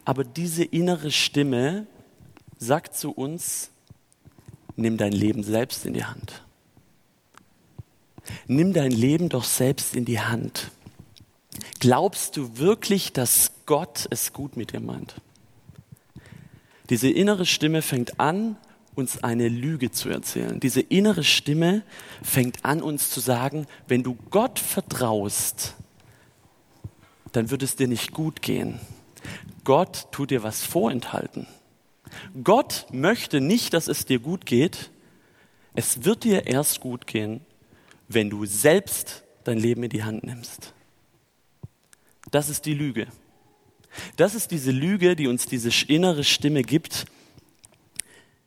aber 0.05 0.23
diese 0.23 0.63
innere 0.63 1.11
Stimme 1.11 1.87
sagt 2.57 2.95
zu 2.95 3.11
uns, 3.11 3.71
nimm 4.75 4.97
dein 4.97 5.11
Leben 5.11 5.43
selbst 5.43 5.85
in 5.85 5.93
die 5.93 6.05
Hand. 6.05 6.43
Nimm 8.47 8.73
dein 8.73 8.91
Leben 8.91 9.29
doch 9.29 9.43
selbst 9.43 9.95
in 9.95 10.05
die 10.05 10.19
Hand. 10.19 10.71
Glaubst 11.79 12.37
du 12.37 12.57
wirklich, 12.57 13.13
dass 13.13 13.51
Gott 13.65 14.07
es 14.09 14.33
gut 14.33 14.55
mit 14.55 14.71
dir 14.71 14.79
meint? 14.79 15.15
Diese 16.89 17.09
innere 17.09 17.45
Stimme 17.45 17.81
fängt 17.81 18.19
an, 18.19 18.57
uns 18.95 19.23
eine 19.23 19.47
Lüge 19.47 19.91
zu 19.91 20.09
erzählen. 20.09 20.59
Diese 20.59 20.81
innere 20.81 21.23
Stimme 21.23 21.83
fängt 22.21 22.65
an, 22.65 22.81
uns 22.81 23.09
zu 23.09 23.19
sagen, 23.19 23.65
wenn 23.87 24.03
du 24.03 24.17
Gott 24.29 24.59
vertraust, 24.59 25.75
dann 27.31 27.49
wird 27.49 27.63
es 27.63 27.75
dir 27.75 27.87
nicht 27.87 28.11
gut 28.11 28.41
gehen. 28.41 28.79
Gott 29.63 30.07
tut 30.11 30.31
dir 30.31 30.43
was 30.43 30.63
vorenthalten. 30.63 31.47
Gott 32.43 32.87
möchte 32.91 33.39
nicht, 33.39 33.73
dass 33.73 33.87
es 33.87 34.05
dir 34.05 34.19
gut 34.19 34.45
geht. 34.45 34.91
Es 35.73 36.03
wird 36.03 36.25
dir 36.25 36.47
erst 36.47 36.81
gut 36.81 37.07
gehen, 37.07 37.41
wenn 38.13 38.29
du 38.29 38.45
selbst 38.45 39.23
dein 39.43 39.57
Leben 39.57 39.83
in 39.83 39.89
die 39.89 40.03
Hand 40.03 40.23
nimmst. 40.23 40.73
Das 42.31 42.49
ist 42.49 42.65
die 42.65 42.73
Lüge. 42.73 43.07
Das 44.15 44.35
ist 44.35 44.51
diese 44.51 44.71
Lüge, 44.71 45.15
die 45.15 45.27
uns 45.27 45.45
diese 45.45 45.69
innere 45.87 46.23
Stimme 46.23 46.61
gibt, 46.61 47.05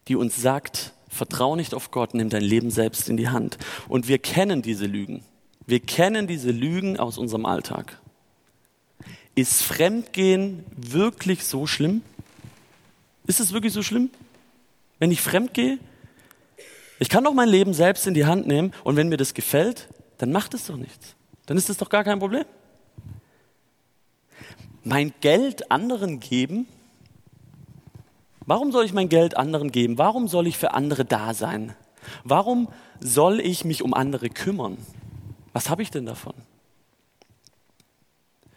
die 0.09 0.17
uns 0.17 0.41
sagt, 0.41 0.93
vertrau 1.09 1.57
nicht 1.57 1.75
auf 1.75 1.91
Gott, 1.91 2.15
nimm 2.15 2.31
dein 2.31 2.43
Leben 2.43 2.71
selbst 2.71 3.09
in 3.09 3.17
die 3.17 3.29
Hand. 3.29 3.59
Und 3.89 4.09
wir 4.09 4.19
kennen 4.19 4.63
diese 4.63 4.87
Lügen. 4.87 5.23
Wir 5.67 5.81
kennen 5.81 6.27
diese 6.27 6.51
Lügen 6.51 6.99
aus 6.99 7.19
unserem 7.19 7.47
Alltag. 7.47 7.99
Ist 9.35 9.63
Fremdgehen 9.63 10.65
wirklich 10.77 11.45
so 11.45 11.67
schlimm? 11.67 12.03
Ist 13.27 13.41
es 13.41 13.53
wirklich 13.53 13.73
so 13.73 13.83
schlimm? 13.83 14.11
Wenn 14.99 15.11
ich 15.11 15.21
fremd 15.21 15.55
gehe? 15.55 15.79
Ich 16.99 17.09
kann 17.09 17.25
doch 17.25 17.35
mein 17.35 17.49
Leben 17.49 17.75
selbst 17.75 18.07
in 18.07 18.15
die 18.15 18.27
Hand 18.27 18.47
nehmen 18.47 18.73
und 18.85 18.97
wenn 18.97 19.09
mir 19.09 19.17
das 19.17 19.35
gefällt, 19.35 19.89
dann 20.19 20.33
macht 20.33 20.55
es 20.55 20.67
doch 20.67 20.77
nichts. 20.77 21.17
Dann 21.47 21.57
ist 21.57 21.69
es 21.69 21.77
doch 21.77 21.89
gar 21.89 22.05
kein 22.05 22.19
Problem. 22.19 22.45
Mein 24.85 25.13
Geld 25.21 25.71
anderen 25.71 26.21
geben? 26.21 26.67
Warum 28.47 28.71
soll 28.71 28.85
ich 28.85 28.93
mein 28.93 29.09
Geld 29.09 29.37
anderen 29.37 29.73
geben? 29.73 29.99
Warum 29.99 30.29
soll 30.29 30.47
ich 30.47 30.59
für 30.59 30.75
andere 30.75 31.05
da 31.05 31.35
sein? 31.35 31.75
Warum 32.23 32.69
soll 33.01 33.41
ich 33.41 33.65
mich 33.65 33.83
um 33.83 33.95
andere 33.95 34.29
kümmern? 34.29 34.77
Was 35.53 35.71
habe 35.71 35.83
ich 35.83 35.91
denn 35.91 36.05
davon? 36.07 36.35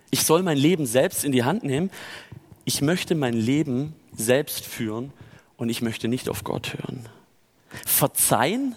Ich 0.10 0.24
soll 0.24 0.44
mein 0.44 0.58
Leben 0.58 0.86
selbst 0.86 1.24
in 1.24 1.32
die 1.32 1.44
Hand 1.44 1.64
nehmen. 1.64 1.92
Ich 2.66 2.82
möchte 2.82 3.16
mein 3.16 3.34
Leben 3.34 3.96
selbst 4.14 4.66
führen 4.66 5.14
und 5.56 5.70
ich 5.70 5.82
möchte 5.82 6.08
nicht 6.08 6.28
auf 6.28 6.44
Gott 6.44 6.74
hören. 6.74 7.08
Verzeihen? 7.86 8.76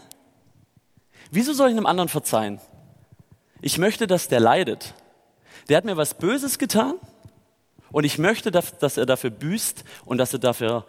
Wieso 1.31 1.53
soll 1.53 1.69
ich 1.69 1.77
einem 1.77 1.87
anderen 1.87 2.09
verzeihen? 2.09 2.61
Ich 3.61 3.79
möchte, 3.79 4.07
dass 4.07 4.29
der 4.29 4.41
leidet. 4.41 4.95
Der 5.69 5.77
hat 5.77 5.85
mir 5.85 5.97
was 5.97 6.15
Böses 6.15 6.59
getan 6.59 6.95
und 7.93 8.05
ich 8.05 8.19
möchte, 8.19 8.51
dass 8.51 8.97
er 8.97 9.07
dafür 9.07 9.31
büßt 9.31 9.85
und 10.05 10.19
dass 10.19 10.33
er 10.33 10.39
dafür 10.39 10.87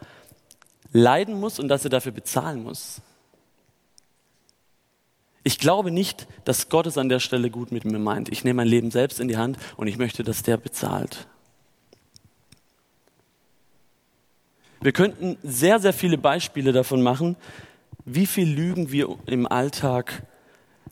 leiden 0.92 1.40
muss 1.40 1.60
und 1.60 1.68
dass 1.68 1.84
er 1.84 1.90
dafür 1.90 2.12
bezahlen 2.12 2.64
muss. 2.64 3.02
Ich 5.44 5.58
glaube 5.58 5.90
nicht, 5.90 6.28
dass 6.46 6.70
Gott 6.70 6.86
es 6.86 6.98
an 6.98 7.10
der 7.10 7.20
Stelle 7.20 7.50
gut 7.50 7.72
mit 7.72 7.84
mir 7.84 7.98
meint. 7.98 8.30
Ich 8.30 8.44
nehme 8.44 8.58
mein 8.58 8.68
Leben 8.68 8.92
selbst 8.92 9.20
in 9.20 9.28
die 9.28 9.38
Hand 9.38 9.58
und 9.76 9.88
ich 9.88 9.98
möchte, 9.98 10.24
dass 10.24 10.44
der 10.44 10.58
bezahlt. 10.58 11.28
Wir 14.82 14.92
könnten 14.92 15.38
sehr, 15.44 15.80
sehr 15.80 15.94
viele 15.94 16.18
Beispiele 16.18 16.72
davon 16.72 17.02
machen, 17.02 17.36
wie 18.06 18.26
viel 18.26 18.50
Lügen 18.50 18.92
wir 18.92 19.18
im 19.26 19.48
Alltag 19.48 20.24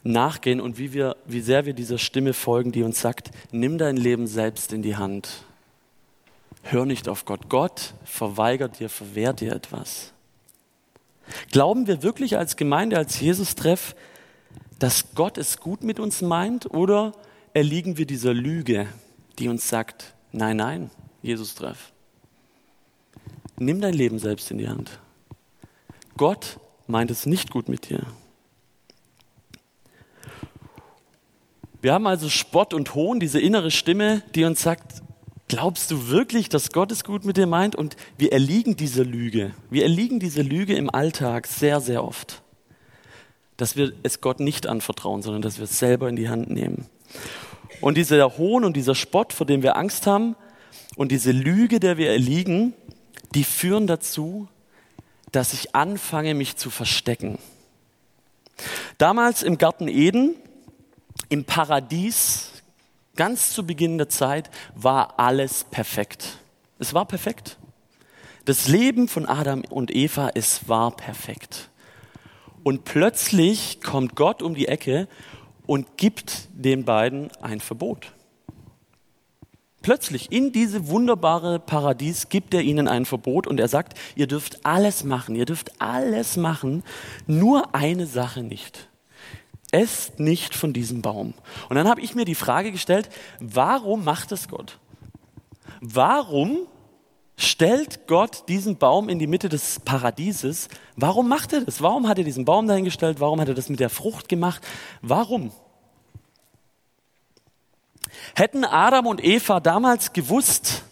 nachgehen 0.03 0.61
und 0.61 0.77
wie, 0.77 0.93
wir, 0.93 1.17
wie 1.25 1.41
sehr 1.41 1.65
wir 1.65 1.73
dieser 1.73 1.97
Stimme 1.97 2.33
folgen, 2.33 2.71
die 2.71 2.83
uns 2.83 3.01
sagt, 3.01 3.31
nimm 3.51 3.77
dein 3.77 3.97
Leben 3.97 4.27
selbst 4.27 4.73
in 4.73 4.81
die 4.81 4.95
Hand. 4.95 5.43
Hör 6.63 6.85
nicht 6.85 7.07
auf 7.07 7.25
Gott. 7.25 7.49
Gott 7.49 7.93
verweigert 8.05 8.79
dir, 8.79 8.89
verwehrt 8.89 9.41
dir 9.41 9.53
etwas. 9.53 10.13
Glauben 11.51 11.87
wir 11.87 12.03
wirklich 12.03 12.37
als 12.37 12.55
Gemeinde, 12.55 12.97
als 12.97 13.19
Jesus-Treff, 13.19 13.95
dass 14.79 15.13
Gott 15.13 15.37
es 15.37 15.59
gut 15.59 15.83
mit 15.83 15.99
uns 15.99 16.21
meint 16.21 16.73
oder 16.73 17.13
erliegen 17.53 17.97
wir 17.97 18.05
dieser 18.05 18.33
Lüge, 18.33 18.87
die 19.37 19.47
uns 19.47 19.67
sagt, 19.67 20.15
nein, 20.31 20.57
nein, 20.57 20.91
Jesus-Treff. 21.21 21.91
Nimm 23.57 23.81
dein 23.81 23.93
Leben 23.93 24.19
selbst 24.19 24.51
in 24.51 24.57
die 24.57 24.69
Hand. 24.69 24.99
Gott 26.17 26.59
meint 26.89 27.11
es 27.11 27.25
nicht 27.25 27.51
gut 27.51 27.69
mit 27.69 27.89
dir. 27.89 28.01
Wir 31.81 31.93
haben 31.93 32.07
also 32.07 32.27
Spott 32.27 32.73
und 32.73 32.93
Hohn, 32.93 33.19
diese 33.19 33.39
innere 33.39 33.71
Stimme, 33.71 34.21
die 34.35 34.43
uns 34.43 34.61
sagt, 34.61 35.01
glaubst 35.47 35.91
du 35.91 36.09
wirklich, 36.09 36.49
dass 36.49 36.71
Gott 36.71 36.91
es 36.91 37.05
gut 37.05 37.23
mit 37.23 37.37
dir 37.37 37.47
meint? 37.47 37.75
Und 37.75 37.95
wir 38.17 38.33
erliegen 38.33 38.75
dieser 38.75 39.05
Lüge. 39.05 39.53
Wir 39.69 39.83
erliegen 39.83 40.19
dieser 40.19 40.43
Lüge 40.43 40.75
im 40.75 40.89
Alltag 40.93 41.47
sehr, 41.47 41.79
sehr 41.79 42.03
oft. 42.03 42.41
Dass 43.55 43.77
wir 43.77 43.93
es 44.03 44.19
Gott 44.19 44.41
nicht 44.41 44.67
anvertrauen, 44.67 45.21
sondern 45.21 45.41
dass 45.41 45.57
wir 45.57 45.65
es 45.65 45.79
selber 45.79 46.09
in 46.09 46.17
die 46.17 46.27
Hand 46.27 46.49
nehmen. 46.49 46.87
Und 47.81 47.95
dieser 47.97 48.37
Hohn 48.37 48.65
und 48.65 48.75
dieser 48.75 48.95
Spott, 48.95 49.31
vor 49.31 49.45
dem 49.45 49.63
wir 49.63 49.77
Angst 49.77 50.05
haben, 50.05 50.35
und 50.97 51.13
diese 51.13 51.31
Lüge, 51.31 51.79
der 51.79 51.97
wir 51.97 52.11
erliegen, 52.11 52.73
die 53.33 53.45
führen 53.45 53.87
dazu, 53.87 54.49
dass 55.31 55.53
ich 55.53 55.75
anfange, 55.75 56.33
mich 56.33 56.55
zu 56.55 56.69
verstecken. 56.69 57.37
Damals 58.97 59.43
im 59.43 59.57
Garten 59.57 59.87
Eden, 59.87 60.35
im 61.29 61.45
Paradies, 61.45 62.51
ganz 63.15 63.53
zu 63.53 63.65
Beginn 63.65 63.97
der 63.97 64.09
Zeit, 64.09 64.49
war 64.75 65.19
alles 65.19 65.65
perfekt. 65.65 66.39
Es 66.79 66.93
war 66.93 67.05
perfekt. 67.05 67.57
Das 68.45 68.67
Leben 68.67 69.07
von 69.07 69.25
Adam 69.25 69.63
und 69.69 69.93
Eva, 69.93 70.31
es 70.33 70.67
war 70.67 70.95
perfekt. 70.95 71.69
Und 72.63 72.83
plötzlich 72.83 73.81
kommt 73.81 74.15
Gott 74.15 74.41
um 74.41 74.55
die 74.55 74.67
Ecke 74.67 75.07
und 75.65 75.97
gibt 75.97 76.47
den 76.53 76.83
beiden 76.83 77.31
ein 77.41 77.59
Verbot. 77.59 78.11
Plötzlich 79.89 80.31
in 80.31 80.51
diese 80.51 80.87
wunderbare 80.89 81.57
Paradies 81.57 82.29
gibt 82.29 82.53
er 82.53 82.61
ihnen 82.61 82.87
ein 82.87 83.05
Verbot 83.05 83.47
und 83.47 83.59
er 83.59 83.67
sagt, 83.67 83.97
ihr 84.13 84.27
dürft 84.27 84.63
alles 84.63 85.03
machen, 85.03 85.33
ihr 85.33 85.45
dürft 85.45 85.81
alles 85.81 86.37
machen, 86.37 86.83
nur 87.25 87.73
eine 87.73 88.05
Sache 88.05 88.43
nicht. 88.43 88.87
Esst 89.71 90.19
nicht 90.19 90.53
von 90.53 90.73
diesem 90.73 91.01
Baum. 91.01 91.33
Und 91.69 91.75
dann 91.75 91.87
habe 91.87 92.01
ich 92.01 92.13
mir 92.13 92.25
die 92.25 92.35
Frage 92.35 92.71
gestellt, 92.71 93.09
warum 93.39 94.03
macht 94.03 94.31
es 94.31 94.47
Gott? 94.47 94.77
Warum 95.81 96.67
stellt 97.35 98.05
Gott 98.05 98.43
diesen 98.47 98.77
Baum 98.77 99.09
in 99.09 99.17
die 99.17 99.25
Mitte 99.25 99.49
des 99.49 99.79
Paradieses? 99.79 100.67
Warum 100.97 101.27
macht 101.27 101.51
er 101.51 101.61
das? 101.61 101.81
Warum 101.81 102.07
hat 102.07 102.19
er 102.19 102.25
diesen 102.25 102.45
Baum 102.45 102.67
dahingestellt? 102.67 103.19
Warum 103.19 103.41
hat 103.41 103.47
er 103.47 103.55
das 103.55 103.69
mit 103.69 103.79
der 103.79 103.89
Frucht 103.89 104.29
gemacht? 104.29 104.61
Warum? 105.01 105.51
Hätten 108.35 108.65
Adam 108.65 109.05
und 109.05 109.23
Eva 109.23 109.59
damals 109.59 110.13
gewusst, 110.13 110.83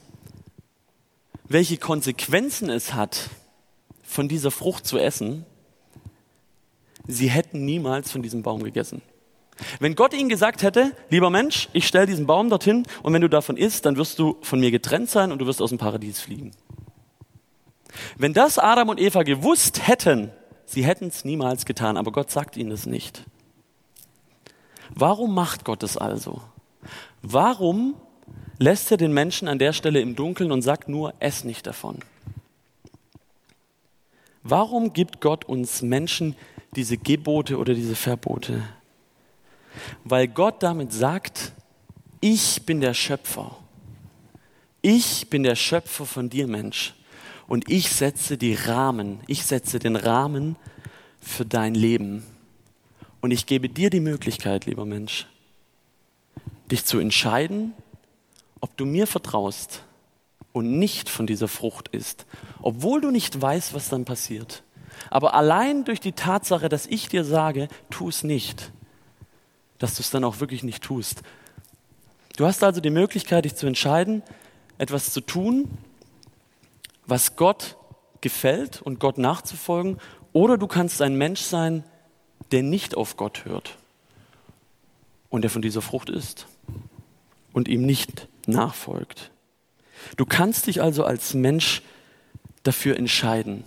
welche 1.47 1.77
Konsequenzen 1.77 2.69
es 2.69 2.93
hat, 2.93 3.29
von 4.03 4.27
dieser 4.27 4.51
Frucht 4.51 4.85
zu 4.85 4.97
essen, 4.97 5.45
sie 7.07 7.29
hätten 7.29 7.65
niemals 7.65 8.11
von 8.11 8.21
diesem 8.21 8.41
Baum 8.41 8.63
gegessen. 8.63 9.01
Wenn 9.79 9.95
Gott 9.95 10.13
ihnen 10.13 10.29
gesagt 10.29 10.61
hätte, 10.61 10.91
lieber 11.09 11.29
Mensch, 11.29 11.67
ich 11.73 11.87
stelle 11.87 12.05
diesen 12.05 12.27
Baum 12.27 12.49
dorthin 12.49 12.83
und 13.01 13.13
wenn 13.13 13.21
du 13.21 13.29
davon 13.29 13.57
isst, 13.57 13.85
dann 13.85 13.97
wirst 13.97 14.19
du 14.19 14.37
von 14.41 14.59
mir 14.59 14.71
getrennt 14.71 15.09
sein 15.09 15.31
und 15.31 15.39
du 15.39 15.45
wirst 15.45 15.61
aus 15.61 15.69
dem 15.69 15.77
Paradies 15.77 16.19
fliegen. 16.19 16.51
Wenn 18.17 18.33
das 18.33 18.59
Adam 18.59 18.89
und 18.89 18.99
Eva 18.99 19.23
gewusst 19.23 19.87
hätten, 19.87 20.31
sie 20.65 20.85
hätten 20.85 21.07
es 21.07 21.25
niemals 21.25 21.65
getan, 21.65 21.97
aber 21.97 22.11
Gott 22.11 22.29
sagt 22.29 22.57
ihnen 22.57 22.69
das 22.69 22.85
nicht. 22.85 23.23
Warum 24.93 25.33
macht 25.33 25.65
Gott 25.65 25.83
es 25.83 25.97
also? 25.97 26.41
Warum 27.29 27.95
lässt 28.57 28.89
er 28.89 28.95
den 28.95 29.11
Menschen 29.11 29.49
an 29.49 29.59
der 29.59 29.73
Stelle 29.73 29.99
im 29.99 30.15
Dunkeln 30.15 30.49
und 30.49 30.61
sagt 30.61 30.87
nur, 30.87 31.13
ess 31.19 31.43
nicht 31.43 31.67
davon? 31.67 31.99
Warum 34.43 34.93
gibt 34.93 35.19
Gott 35.19 35.43
uns 35.43 35.81
Menschen 35.81 36.37
diese 36.73 36.97
Gebote 36.97 37.57
oder 37.57 37.73
diese 37.73 37.97
Verbote? 37.97 38.63
Weil 40.05 40.29
Gott 40.29 40.63
damit 40.63 40.93
sagt, 40.93 41.51
ich 42.21 42.65
bin 42.65 42.79
der 42.79 42.93
Schöpfer. 42.93 43.57
Ich 44.81 45.29
bin 45.29 45.43
der 45.43 45.55
Schöpfer 45.55 46.05
von 46.05 46.29
dir, 46.29 46.47
Mensch. 46.47 46.95
Und 47.49 47.69
ich 47.69 47.89
setze 47.89 48.37
die 48.37 48.53
Rahmen, 48.53 49.19
ich 49.27 49.43
setze 49.43 49.79
den 49.79 49.97
Rahmen 49.97 50.55
für 51.19 51.45
dein 51.45 51.75
Leben. 51.75 52.23
Und 53.19 53.31
ich 53.31 53.47
gebe 53.47 53.67
dir 53.67 53.89
die 53.89 53.99
Möglichkeit, 53.99 54.65
lieber 54.65 54.85
Mensch, 54.85 55.27
dich 56.71 56.85
zu 56.85 56.99
entscheiden, 56.99 57.73
ob 58.59 58.75
du 58.77 58.85
mir 58.85 59.07
vertraust 59.07 59.83
und 60.51 60.79
nicht 60.79 61.09
von 61.09 61.27
dieser 61.27 61.47
Frucht 61.47 61.89
isst, 61.89 62.25
obwohl 62.61 63.01
du 63.01 63.11
nicht 63.11 63.39
weißt, 63.41 63.73
was 63.73 63.89
dann 63.89 64.05
passiert. 64.05 64.63
Aber 65.09 65.33
allein 65.35 65.85
durch 65.85 65.99
die 65.99 66.13
Tatsache, 66.13 66.69
dass 66.69 66.87
ich 66.87 67.07
dir 67.07 67.23
sage, 67.23 67.67
tu 67.89 68.09
es 68.09 68.23
nicht, 68.23 68.71
dass 69.77 69.95
du 69.95 70.01
es 70.01 70.09
dann 70.09 70.23
auch 70.23 70.39
wirklich 70.39 70.63
nicht 70.63 70.83
tust. 70.83 71.21
Du 72.35 72.45
hast 72.45 72.63
also 72.63 72.81
die 72.81 72.89
Möglichkeit, 72.89 73.45
dich 73.45 73.55
zu 73.55 73.67
entscheiden, 73.67 74.23
etwas 74.77 75.13
zu 75.13 75.21
tun, 75.21 75.69
was 77.05 77.35
Gott 77.35 77.77
gefällt 78.21 78.81
und 78.81 78.99
Gott 78.99 79.17
nachzufolgen, 79.17 79.99
oder 80.33 80.57
du 80.57 80.67
kannst 80.67 81.01
ein 81.01 81.15
Mensch 81.15 81.41
sein, 81.41 81.83
der 82.51 82.61
nicht 82.63 82.95
auf 82.95 83.17
Gott 83.17 83.45
hört 83.45 83.77
und 85.29 85.41
der 85.41 85.49
von 85.49 85.61
dieser 85.61 85.81
Frucht 85.81 86.09
isst 86.09 86.47
und 87.57 87.67
ihm 87.67 87.87
nicht 87.87 88.27
nachfolgt. 88.45 89.31
Du 90.15 90.27
kannst 90.27 90.67
dich 90.67 90.79
also 90.79 91.03
als 91.03 91.33
Mensch 91.33 91.81
dafür 92.61 92.97
entscheiden. 92.97 93.63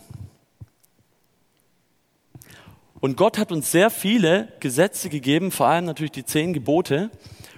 Und 3.00 3.16
Gott 3.16 3.36
hat 3.36 3.50
uns 3.50 3.72
sehr 3.72 3.90
viele 3.90 4.52
Gesetze 4.60 5.08
gegeben, 5.08 5.50
vor 5.50 5.66
allem 5.66 5.86
natürlich 5.86 6.12
die 6.12 6.24
zehn 6.24 6.52
Gebote. 6.52 7.10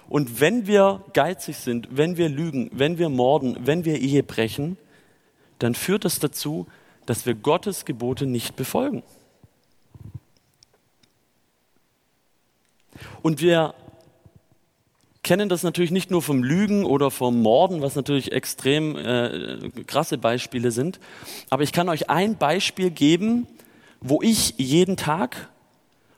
Und 0.08 0.40
wenn 0.40 0.66
wir 0.66 1.04
geizig 1.12 1.58
sind, 1.58 1.88
wenn 1.90 2.16
wir 2.16 2.30
lügen, 2.30 2.70
wenn 2.72 2.96
wir 2.96 3.10
morden, 3.10 3.58
wenn 3.60 3.84
wir 3.84 4.00
Ehe 4.00 4.22
brechen, 4.22 4.78
dann 5.58 5.74
führt 5.74 6.06
das 6.06 6.18
dazu, 6.18 6.66
dass 7.04 7.26
wir 7.26 7.34
Gottes 7.34 7.84
Gebote 7.84 8.24
nicht 8.24 8.56
befolgen. 8.56 9.02
Und 13.20 13.42
wir 13.42 13.74
kennen 15.22 15.48
das 15.48 15.62
natürlich 15.62 15.92
nicht 15.92 16.10
nur 16.10 16.22
vom 16.22 16.42
Lügen 16.42 16.84
oder 16.84 17.10
vom 17.10 17.42
Morden, 17.42 17.80
was 17.80 17.94
natürlich 17.94 18.32
extrem 18.32 18.96
äh, 18.96 19.70
krasse 19.86 20.18
Beispiele 20.18 20.70
sind, 20.70 20.98
aber 21.48 21.62
ich 21.62 21.72
kann 21.72 21.88
euch 21.88 22.10
ein 22.10 22.36
Beispiel 22.36 22.90
geben, 22.90 23.46
wo 24.00 24.20
ich 24.20 24.54
jeden 24.58 24.96
Tag, 24.96 25.48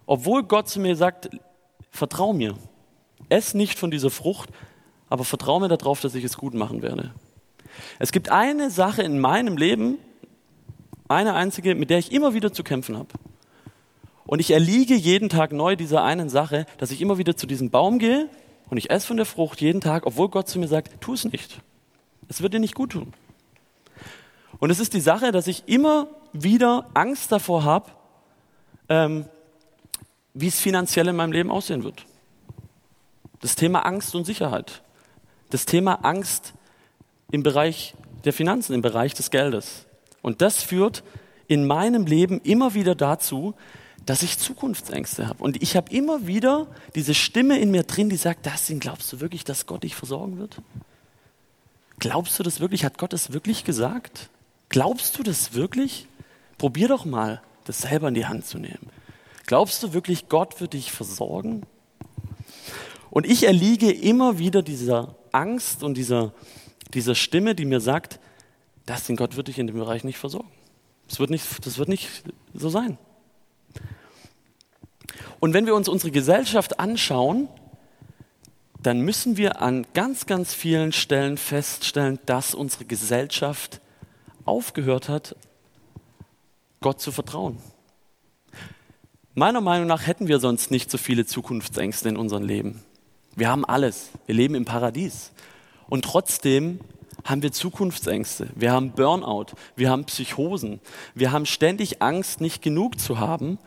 obwohl 0.06 0.42
Gott 0.42 0.68
zu 0.68 0.80
mir 0.80 0.96
sagt, 0.96 1.30
vertrau 1.90 2.32
mir, 2.32 2.54
ess 3.28 3.54
nicht 3.54 3.78
von 3.78 3.90
dieser 3.90 4.11
Frucht, 4.11 4.49
aber 5.11 5.25
vertrau 5.25 5.61
mir 5.61 5.68
darauf, 5.68 6.00
dass 6.00 6.14
ich 6.14 6.25
es 6.25 6.38
gut 6.38 6.54
machen 6.54 6.80
werde. 6.80 7.12
Es 7.99 8.11
gibt 8.11 8.30
eine 8.30 8.70
Sache 8.70 9.02
in 9.02 9.18
meinem 9.18 9.56
Leben, 9.56 9.99
eine 11.08 11.34
einzige, 11.34 11.75
mit 11.75 11.90
der 11.90 11.99
ich 11.99 12.12
immer 12.12 12.32
wieder 12.32 12.52
zu 12.52 12.64
kämpfen 12.64 12.96
habe. 12.96 13.08
Und 14.26 14.38
ich 14.38 14.52
erliege 14.52 14.94
jeden 14.94 15.28
Tag 15.28 15.52
neu 15.52 15.76
dieser 15.76 16.02
einen 16.02 16.30
Sache, 16.30 16.64
dass 16.78 16.90
ich 16.90 17.02
immer 17.02 17.18
wieder 17.18 17.37
zu 17.37 17.46
diesem 17.46 17.68
Baum 17.68 17.99
gehe 17.99 18.30
und 18.71 18.76
ich 18.76 18.90
esse 18.90 19.06
von 19.06 19.16
der 19.16 19.26
Frucht 19.26 19.61
jeden 19.61 19.80
Tag, 19.80 20.06
obwohl 20.06 20.28
Gott 20.28 20.49
zu 20.49 20.59
mir 20.59 20.68
sagt, 20.68 21.00
tu 21.00 21.14
es 21.14 21.25
nicht. 21.25 21.61
Es 22.28 22.42
wird 22.42 22.54
dir 22.54 22.61
nicht 22.61 22.75
gut 22.75 22.92
tun. 22.92 23.12
Und 24.59 24.71
es 24.71 24.80
ist 24.80 24.94
die 24.94 25.00
Sache, 25.00 25.33
dass 25.33 25.47
ich 25.47 25.64
immer 25.66 26.09
wieder 26.33 26.87
Angst 26.94 27.30
davor 27.33 27.64
habe, 27.64 27.90
ähm, 28.88 29.26
wie 30.33 30.49
es 30.49 30.59
finanziell 30.59 31.09
in 31.09 31.16
meinem 31.16 31.33
Leben 31.33 31.50
aussehen 31.50 31.85
wird. 31.85 32.06
Das 33.40 33.56
Thema 33.56 33.80
Angst 33.80 34.14
und 34.14 34.25
Sicherheit. 34.25 34.83
Das 35.50 35.66
Thema 35.66 36.04
Angst 36.04 36.54
im 37.30 37.42
Bereich 37.42 37.94
der 38.25 38.33
Finanzen, 38.33 38.73
im 38.73 38.83
Bereich 38.83 39.14
des 39.14 39.30
Geldes. 39.30 39.87
Und 40.23 40.40
das 40.40 40.62
führt 40.62 41.04
in 41.47 41.66
meinem 41.66 42.06
Leben 42.06 42.40
immer 42.40 42.75
wieder 42.75 42.94
dazu, 42.94 43.54
dass 44.06 44.23
ich 44.23 44.38
Zukunftsängste 44.38 45.28
habe. 45.28 45.42
Und 45.42 45.62
ich 45.62 45.76
habe 45.76 45.90
immer 45.94 46.26
wieder 46.26 46.66
diese 46.94 47.14
Stimme 47.14 47.58
in 47.58 47.70
mir 47.70 47.84
drin, 47.84 48.11
die 48.11 48.16
sagt, 48.16 48.46
Dustin, 48.46 48.80
glaubst 48.80 49.12
du 49.12 49.20
wirklich, 49.20 49.44
dass 49.44 49.66
Gott 49.66 49.82
dich 49.82 49.94
versorgen 49.94 50.38
wird? 50.38 50.61
Glaubst 51.99 52.38
du 52.38 52.42
das 52.42 52.61
wirklich? 52.61 52.84
Hat 52.84 52.99
Gott 52.99 53.12
das 53.12 53.32
wirklich 53.32 53.64
gesagt? 53.64 54.28
Glaubst 54.68 55.18
du 55.18 55.23
das 55.23 55.54
wirklich? 55.54 56.06
Probier 56.58 56.88
doch 56.88 57.04
mal, 57.04 57.40
das 57.64 57.82
selber 57.82 58.08
in 58.08 58.14
die 58.14 58.26
Hand 58.26 58.46
zu 58.46 58.58
nehmen. 58.58 58.90
Glaubst 59.46 59.82
du 59.82 59.92
wirklich, 59.92 60.28
Gott 60.28 60.61
wird 60.61 60.73
dich 60.73 60.92
versorgen? 60.92 61.62
Und 63.11 63.26
ich 63.26 63.44
erliege 63.44 63.90
immer 63.90 64.38
wieder 64.38 64.62
dieser 64.62 65.14
Angst 65.32 65.82
und 65.82 65.94
dieser, 65.94 66.32
dieser 66.92 67.14
Stimme, 67.14 67.55
die 67.55 67.64
mir 67.64 67.81
sagt, 67.81 68.18
Dustin, 68.87 69.16
Gott 69.16 69.37
wird 69.37 69.48
dich 69.48 69.59
in 69.59 69.66
dem 69.66 69.76
Bereich 69.76 70.05
nicht 70.05 70.18
versorgen. 70.18 70.50
Das 71.09 71.20
wird 71.20 71.31
nicht, 71.31 71.44
das 71.66 71.79
wird 71.79 71.88
nicht 71.88 72.09
so 72.55 72.68
sein. 72.68 72.98
Und 75.40 75.52
wenn 75.52 75.66
wir 75.66 75.74
uns 75.74 75.88
unsere 75.88 76.10
Gesellschaft 76.10 76.80
anschauen, 76.80 77.48
dann 78.82 79.00
müssen 79.00 79.37
wir 79.37 79.62
an 79.62 79.87
ganz, 79.94 80.26
ganz 80.26 80.54
vielen 80.54 80.92
Stellen 80.92 81.38
feststellen, 81.38 82.18
dass 82.26 82.54
unsere 82.54 82.84
Gesellschaft 82.84 83.80
aufgehört 84.44 85.08
hat, 85.08 85.37
Gott 86.80 87.00
zu 87.00 87.12
vertrauen. 87.12 87.58
Meiner 89.34 89.60
Meinung 89.60 89.87
nach 89.88 90.06
hätten 90.06 90.28
wir 90.28 90.38
sonst 90.38 90.70
nicht 90.70 90.90
so 90.90 90.98
viele 90.98 91.26
Zukunftsängste 91.26 92.08
in 92.08 92.16
unserem 92.16 92.44
Leben. 92.44 92.82
Wir 93.34 93.48
haben 93.48 93.64
alles. 93.64 94.10
Wir 94.26 94.34
leben 94.34 94.54
im 94.54 94.64
Paradies. 94.64 95.32
Und 95.88 96.04
trotzdem 96.04 96.78
haben 97.24 97.42
wir 97.42 97.52
Zukunftsängste. 97.52 98.48
Wir 98.54 98.72
haben 98.72 98.92
Burnout. 98.92 99.46
Wir 99.76 99.90
haben 99.90 100.04
Psychosen. 100.04 100.80
Wir 101.14 101.32
haben 101.32 101.46
ständig 101.46 102.02
Angst, 102.02 102.40
nicht 102.40 102.62
genug 102.62 103.00
zu 103.00 103.18
haben. 103.18 103.58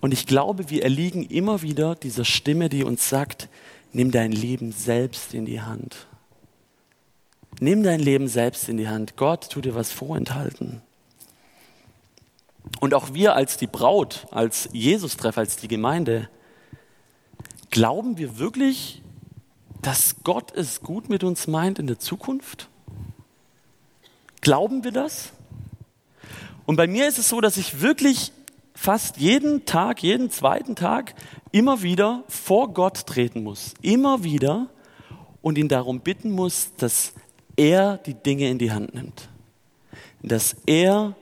Und 0.00 0.12
ich 0.12 0.26
glaube, 0.26 0.70
wir 0.70 0.82
erliegen 0.82 1.24
immer 1.24 1.62
wieder 1.62 1.94
dieser 1.94 2.24
Stimme, 2.24 2.68
die 2.68 2.84
uns 2.84 3.08
sagt, 3.08 3.48
nimm 3.92 4.10
dein 4.10 4.32
Leben 4.32 4.72
selbst 4.72 5.34
in 5.34 5.44
die 5.44 5.60
Hand. 5.60 6.08
Nimm 7.60 7.82
dein 7.82 8.00
Leben 8.00 8.26
selbst 8.28 8.68
in 8.68 8.78
die 8.78 8.88
Hand. 8.88 9.16
Gott 9.16 9.50
tut 9.50 9.66
dir 9.66 9.74
was 9.74 9.92
vorenthalten. 9.92 10.80
Und 12.80 12.94
auch 12.94 13.12
wir 13.12 13.36
als 13.36 13.58
die 13.58 13.66
Braut, 13.66 14.26
als 14.30 14.68
Jesus-Treff, 14.72 15.36
als 15.36 15.56
die 15.56 15.68
Gemeinde, 15.68 16.28
glauben 17.70 18.16
wir 18.16 18.38
wirklich, 18.38 19.01
dass 19.82 20.16
Gott 20.24 20.52
es 20.56 20.80
gut 20.80 21.08
mit 21.08 21.24
uns 21.24 21.46
meint 21.46 21.78
in 21.78 21.86
der 21.86 21.98
Zukunft? 21.98 22.68
Glauben 24.40 24.84
wir 24.84 24.92
das? 24.92 25.32
Und 26.64 26.76
bei 26.76 26.86
mir 26.86 27.08
ist 27.08 27.18
es 27.18 27.28
so, 27.28 27.40
dass 27.40 27.56
ich 27.56 27.80
wirklich 27.80 28.32
fast 28.74 29.18
jeden 29.18 29.66
Tag, 29.66 30.02
jeden 30.02 30.30
zweiten 30.30 30.76
Tag 30.76 31.14
immer 31.50 31.82
wieder 31.82 32.24
vor 32.28 32.72
Gott 32.72 33.06
treten 33.06 33.42
muss. 33.42 33.74
Immer 33.82 34.24
wieder 34.24 34.68
und 35.42 35.58
ihn 35.58 35.68
darum 35.68 36.00
bitten 36.00 36.30
muss, 36.30 36.70
dass 36.76 37.12
er 37.56 37.98
die 37.98 38.14
Dinge 38.14 38.48
in 38.48 38.58
die 38.58 38.72
Hand 38.72 38.94
nimmt. 38.94 39.28
Dass 40.22 40.56
er 40.66 41.14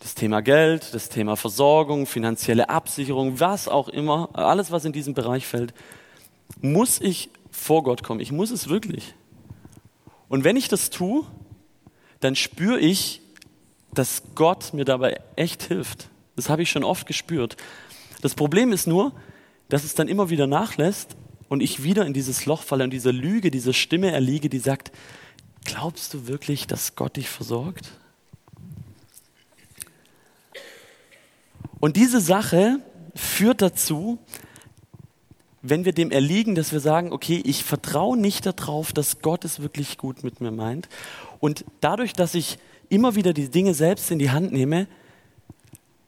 das 0.00 0.14
Thema 0.14 0.40
Geld, 0.40 0.94
das 0.94 1.08
Thema 1.08 1.36
Versorgung, 1.36 2.06
finanzielle 2.06 2.68
Absicherung, 2.68 3.38
was 3.38 3.68
auch 3.68 3.88
immer, 3.88 4.30
alles, 4.32 4.72
was 4.72 4.84
in 4.84 4.92
diesem 4.92 5.14
Bereich 5.14 5.46
fällt, 5.46 5.74
muss 6.60 7.00
ich 7.00 7.30
vor 7.50 7.82
Gott 7.82 8.02
kommen. 8.02 8.20
Ich 8.20 8.32
muss 8.32 8.50
es 8.50 8.68
wirklich. 8.68 9.14
Und 10.28 10.44
wenn 10.44 10.56
ich 10.56 10.68
das 10.68 10.90
tue, 10.90 11.24
dann 12.20 12.36
spüre 12.36 12.78
ich, 12.78 13.20
dass 13.92 14.22
Gott 14.34 14.72
mir 14.72 14.84
dabei 14.84 15.20
echt 15.36 15.64
hilft. 15.64 16.08
Das 16.36 16.48
habe 16.48 16.62
ich 16.62 16.70
schon 16.70 16.84
oft 16.84 17.06
gespürt. 17.06 17.56
Das 18.22 18.34
Problem 18.34 18.72
ist 18.72 18.86
nur, 18.86 19.12
dass 19.68 19.84
es 19.84 19.94
dann 19.94 20.08
immer 20.08 20.30
wieder 20.30 20.46
nachlässt 20.46 21.16
und 21.48 21.62
ich 21.62 21.82
wieder 21.82 22.06
in 22.06 22.12
dieses 22.12 22.46
Loch 22.46 22.62
falle 22.62 22.84
und 22.84 22.90
dieser 22.90 23.12
Lüge, 23.12 23.50
dieser 23.50 23.72
Stimme 23.72 24.10
erliege, 24.10 24.48
die 24.48 24.58
sagt, 24.58 24.92
glaubst 25.64 26.14
du 26.14 26.26
wirklich, 26.28 26.66
dass 26.66 26.94
Gott 26.94 27.16
dich 27.16 27.28
versorgt? 27.28 27.90
Und 31.80 31.96
diese 31.96 32.20
Sache 32.20 32.78
führt 33.14 33.62
dazu, 33.62 34.18
wenn 35.62 35.84
wir 35.84 35.92
dem 35.92 36.10
erliegen, 36.10 36.54
dass 36.54 36.72
wir 36.72 36.80
sagen, 36.80 37.12
okay, 37.12 37.42
ich 37.44 37.64
vertraue 37.64 38.18
nicht 38.18 38.46
darauf, 38.46 38.92
dass 38.92 39.20
Gott 39.20 39.44
es 39.44 39.60
wirklich 39.60 39.98
gut 39.98 40.24
mit 40.24 40.40
mir 40.40 40.50
meint. 40.50 40.88
Und 41.38 41.64
dadurch, 41.80 42.12
dass 42.12 42.34
ich 42.34 42.58
immer 42.88 43.14
wieder 43.14 43.32
die 43.32 43.48
Dinge 43.48 43.74
selbst 43.74 44.10
in 44.10 44.18
die 44.18 44.30
Hand 44.30 44.52
nehme, 44.52 44.86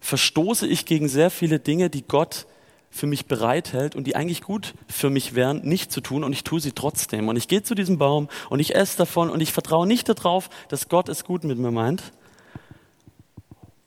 verstoße 0.01 0.67
ich 0.67 0.85
gegen 0.85 1.09
sehr 1.09 1.31
viele 1.31 1.59
Dinge, 1.59 1.91
die 1.91 2.03
Gott 2.03 2.47
für 2.91 3.07
mich 3.07 3.27
bereithält 3.27 3.95
und 3.95 4.07
die 4.07 4.17
eigentlich 4.17 4.43
gut 4.43 4.75
für 4.87 5.09
mich 5.09 5.35
wären, 5.35 5.63
nicht 5.63 5.91
zu 5.91 6.03
tun 6.03 6.25
und 6.25 6.33
ich 6.33 6.45
tue 6.45 6.61
sie 6.61 6.73
trotzdem. 6.73 7.29
Und 7.29 7.37
ich 7.37 7.49
gehe 7.49 7.63
zu 7.63 7.75
diesem 7.75 7.99
Baum 7.99 8.29
und 8.51 8.61
ich 8.61 8.75
esse 8.75 8.99
davon 8.99 9.31
und 9.31 9.41
ich 9.41 9.53
vertraue 9.53 9.87
nicht 9.87 10.09
darauf, 10.09 10.51
dass 10.69 10.89
Gott 10.89 11.09
es 11.09 11.25
gut 11.25 11.45
mit 11.45 11.59
mir 11.59 11.71
meint. 11.71 12.13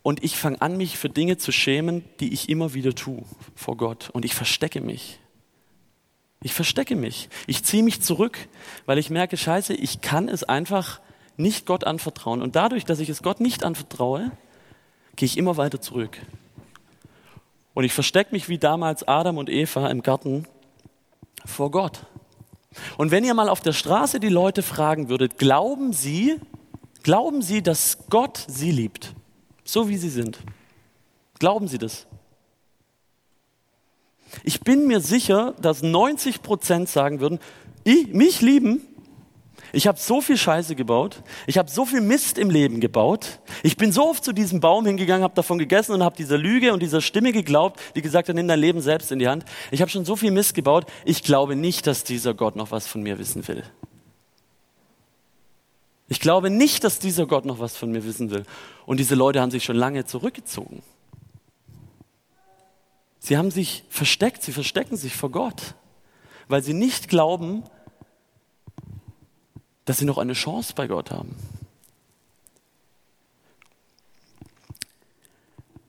Und 0.01 0.23
ich 0.23 0.37
fange 0.37 0.61
an, 0.61 0.77
mich 0.77 0.97
für 0.97 1.09
Dinge 1.09 1.37
zu 1.37 1.51
schämen, 1.51 2.03
die 2.19 2.33
ich 2.33 2.49
immer 2.49 2.73
wieder 2.73 2.93
tue 2.93 3.23
vor 3.55 3.77
Gott. 3.77 4.09
Und 4.11 4.25
ich 4.25 4.35
verstecke 4.35 4.81
mich. 4.81 5.19
Ich 6.45 6.53
verstecke 6.53 6.95
mich. 6.95 7.27
Ich 7.47 7.63
ziehe 7.63 7.81
mich 7.81 8.03
zurück, 8.03 8.37
weil 8.85 8.99
ich 8.99 9.09
merke, 9.09 9.35
scheiße, 9.35 9.73
ich 9.73 10.01
kann 10.01 10.29
es 10.29 10.43
einfach 10.43 11.01
nicht 11.37 11.65
Gott 11.65 11.85
anvertrauen. 11.85 12.43
Und 12.43 12.55
dadurch, 12.55 12.85
dass 12.85 12.99
ich 12.99 13.09
es 13.09 13.23
Gott 13.23 13.39
nicht 13.39 13.63
anvertraue, 13.63 14.29
gehe 15.15 15.25
ich 15.25 15.39
immer 15.39 15.57
weiter 15.57 15.81
zurück. 15.81 16.19
Und 17.73 17.83
ich 17.83 17.93
verstecke 17.93 18.31
mich 18.31 18.47
wie 18.47 18.59
damals 18.59 19.07
Adam 19.07 19.39
und 19.39 19.49
Eva 19.49 19.89
im 19.89 20.03
Garten 20.03 20.45
vor 21.45 21.71
Gott. 21.71 22.05
Und 22.95 23.09
wenn 23.09 23.23
ihr 23.23 23.33
mal 23.33 23.49
auf 23.49 23.61
der 23.61 23.73
Straße 23.73 24.19
die 24.19 24.29
Leute 24.29 24.61
fragen 24.61 25.09
würdet, 25.09 25.39
glauben 25.39 25.93
sie, 25.93 26.39
glauben 27.01 27.41
sie, 27.41 27.63
dass 27.63 28.05
Gott 28.11 28.45
sie 28.47 28.69
liebt, 28.69 29.15
so 29.63 29.89
wie 29.89 29.97
sie 29.97 30.09
sind? 30.09 30.37
Glauben 31.39 31.67
sie 31.67 31.79
das? 31.79 32.05
Ich 34.43 34.61
bin 34.61 34.87
mir 34.87 34.99
sicher, 34.99 35.53
dass 35.61 35.81
90 35.81 36.41
Prozent 36.41 36.89
sagen 36.89 37.19
würden, 37.19 37.39
ich, 37.83 38.07
mich 38.07 38.41
lieben, 38.41 38.81
ich 39.73 39.87
habe 39.87 39.99
so 39.99 40.21
viel 40.21 40.37
Scheiße 40.37 40.75
gebaut, 40.75 41.21
ich 41.47 41.57
habe 41.57 41.69
so 41.69 41.85
viel 41.85 42.01
Mist 42.01 42.37
im 42.37 42.49
Leben 42.49 42.79
gebaut, 42.79 43.39
ich 43.61 43.75
bin 43.75 43.91
so 43.91 44.07
oft 44.07 44.23
zu 44.23 44.31
diesem 44.31 44.61
Baum 44.61 44.85
hingegangen, 44.85 45.23
habe 45.23 45.35
davon 45.35 45.57
gegessen 45.57 45.93
und 45.93 46.03
habe 46.03 46.15
dieser 46.15 46.37
Lüge 46.37 46.73
und 46.73 46.81
dieser 46.81 47.01
Stimme 47.01 47.31
geglaubt, 47.31 47.79
die 47.95 48.01
gesagt 48.01 48.29
hat, 48.29 48.35
nimm 48.35 48.47
dein 48.47 48.59
Leben 48.59 48.81
selbst 48.81 49.11
in 49.11 49.19
die 49.19 49.27
Hand. 49.27 49.43
Ich 49.71 49.81
habe 49.81 49.91
schon 49.91 50.05
so 50.05 50.15
viel 50.15 50.31
Mist 50.31 50.53
gebaut, 50.55 50.85
ich 51.03 51.23
glaube 51.23 51.55
nicht, 51.55 51.87
dass 51.87 52.03
dieser 52.03 52.33
Gott 52.33 52.55
noch 52.55 52.71
was 52.71 52.87
von 52.87 53.03
mir 53.03 53.19
wissen 53.19 53.47
will. 53.47 53.63
Ich 56.07 56.19
glaube 56.19 56.49
nicht, 56.49 56.83
dass 56.83 56.99
dieser 56.99 57.25
Gott 57.25 57.45
noch 57.45 57.59
was 57.59 57.75
von 57.75 57.91
mir 57.91 58.05
wissen 58.05 58.29
will. 58.29 58.43
Und 58.85 58.99
diese 58.99 59.15
Leute 59.15 59.41
haben 59.41 59.51
sich 59.51 59.63
schon 59.63 59.75
lange 59.75 60.05
zurückgezogen. 60.05 60.83
Sie 63.25 63.37
haben 63.37 63.49
sich 63.49 63.83
versteckt, 63.89 64.43
sie 64.43 64.51
verstecken 64.51 64.97
sich 64.97 65.15
vor 65.15 65.31
Gott, 65.31 65.73
weil 66.47 66.61
sie 66.61 66.75
nicht 66.75 67.09
glauben, 67.09 67.63
dass 69.83 69.97
sie 69.97 70.05
noch 70.05 70.19
eine 70.19 70.33
Chance 70.33 70.73
bei 70.75 70.85
Gott 70.85 71.09
haben. 71.09 71.35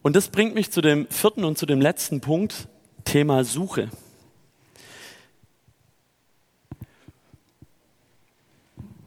Und 0.01 0.16
das 0.16 0.31
bringt 0.31 0.55
mich 0.55 0.70
zu 0.70 0.81
dem 0.81 1.11
vierten 1.11 1.44
und 1.44 1.59
zu 1.59 1.66
dem 1.66 1.79
letzten 1.79 2.22
Punkt, 2.22 2.68
Thema 3.05 3.44
Suche. 3.44 3.90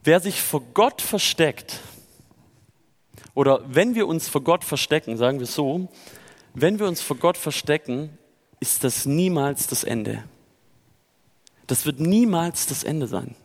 Wer 0.03 0.19
sich 0.19 0.39
vor 0.39 0.61
Gott 0.75 1.01
versteckt, 1.01 1.79
oder 3.33 3.63
wenn 3.67 3.95
wir 3.95 4.05
uns 4.05 4.29
vor 4.29 4.43
Gott 4.43 4.63
verstecken, 4.63 5.17
sagen 5.17 5.39
wir 5.39 5.47
so, 5.47 5.89
wenn 6.53 6.77
wir 6.77 6.87
uns 6.87 7.01
vor 7.01 7.17
Gott 7.17 7.35
verstecken, 7.35 8.15
ist 8.59 8.83
das 8.83 9.05
niemals 9.05 9.67
das 9.67 9.83
Ende. 9.83 10.23
Das 11.67 11.85
wird 11.85 11.99
niemals 11.99 12.65
das 12.65 12.83
Ende 12.83 13.07
sein. 13.07 13.35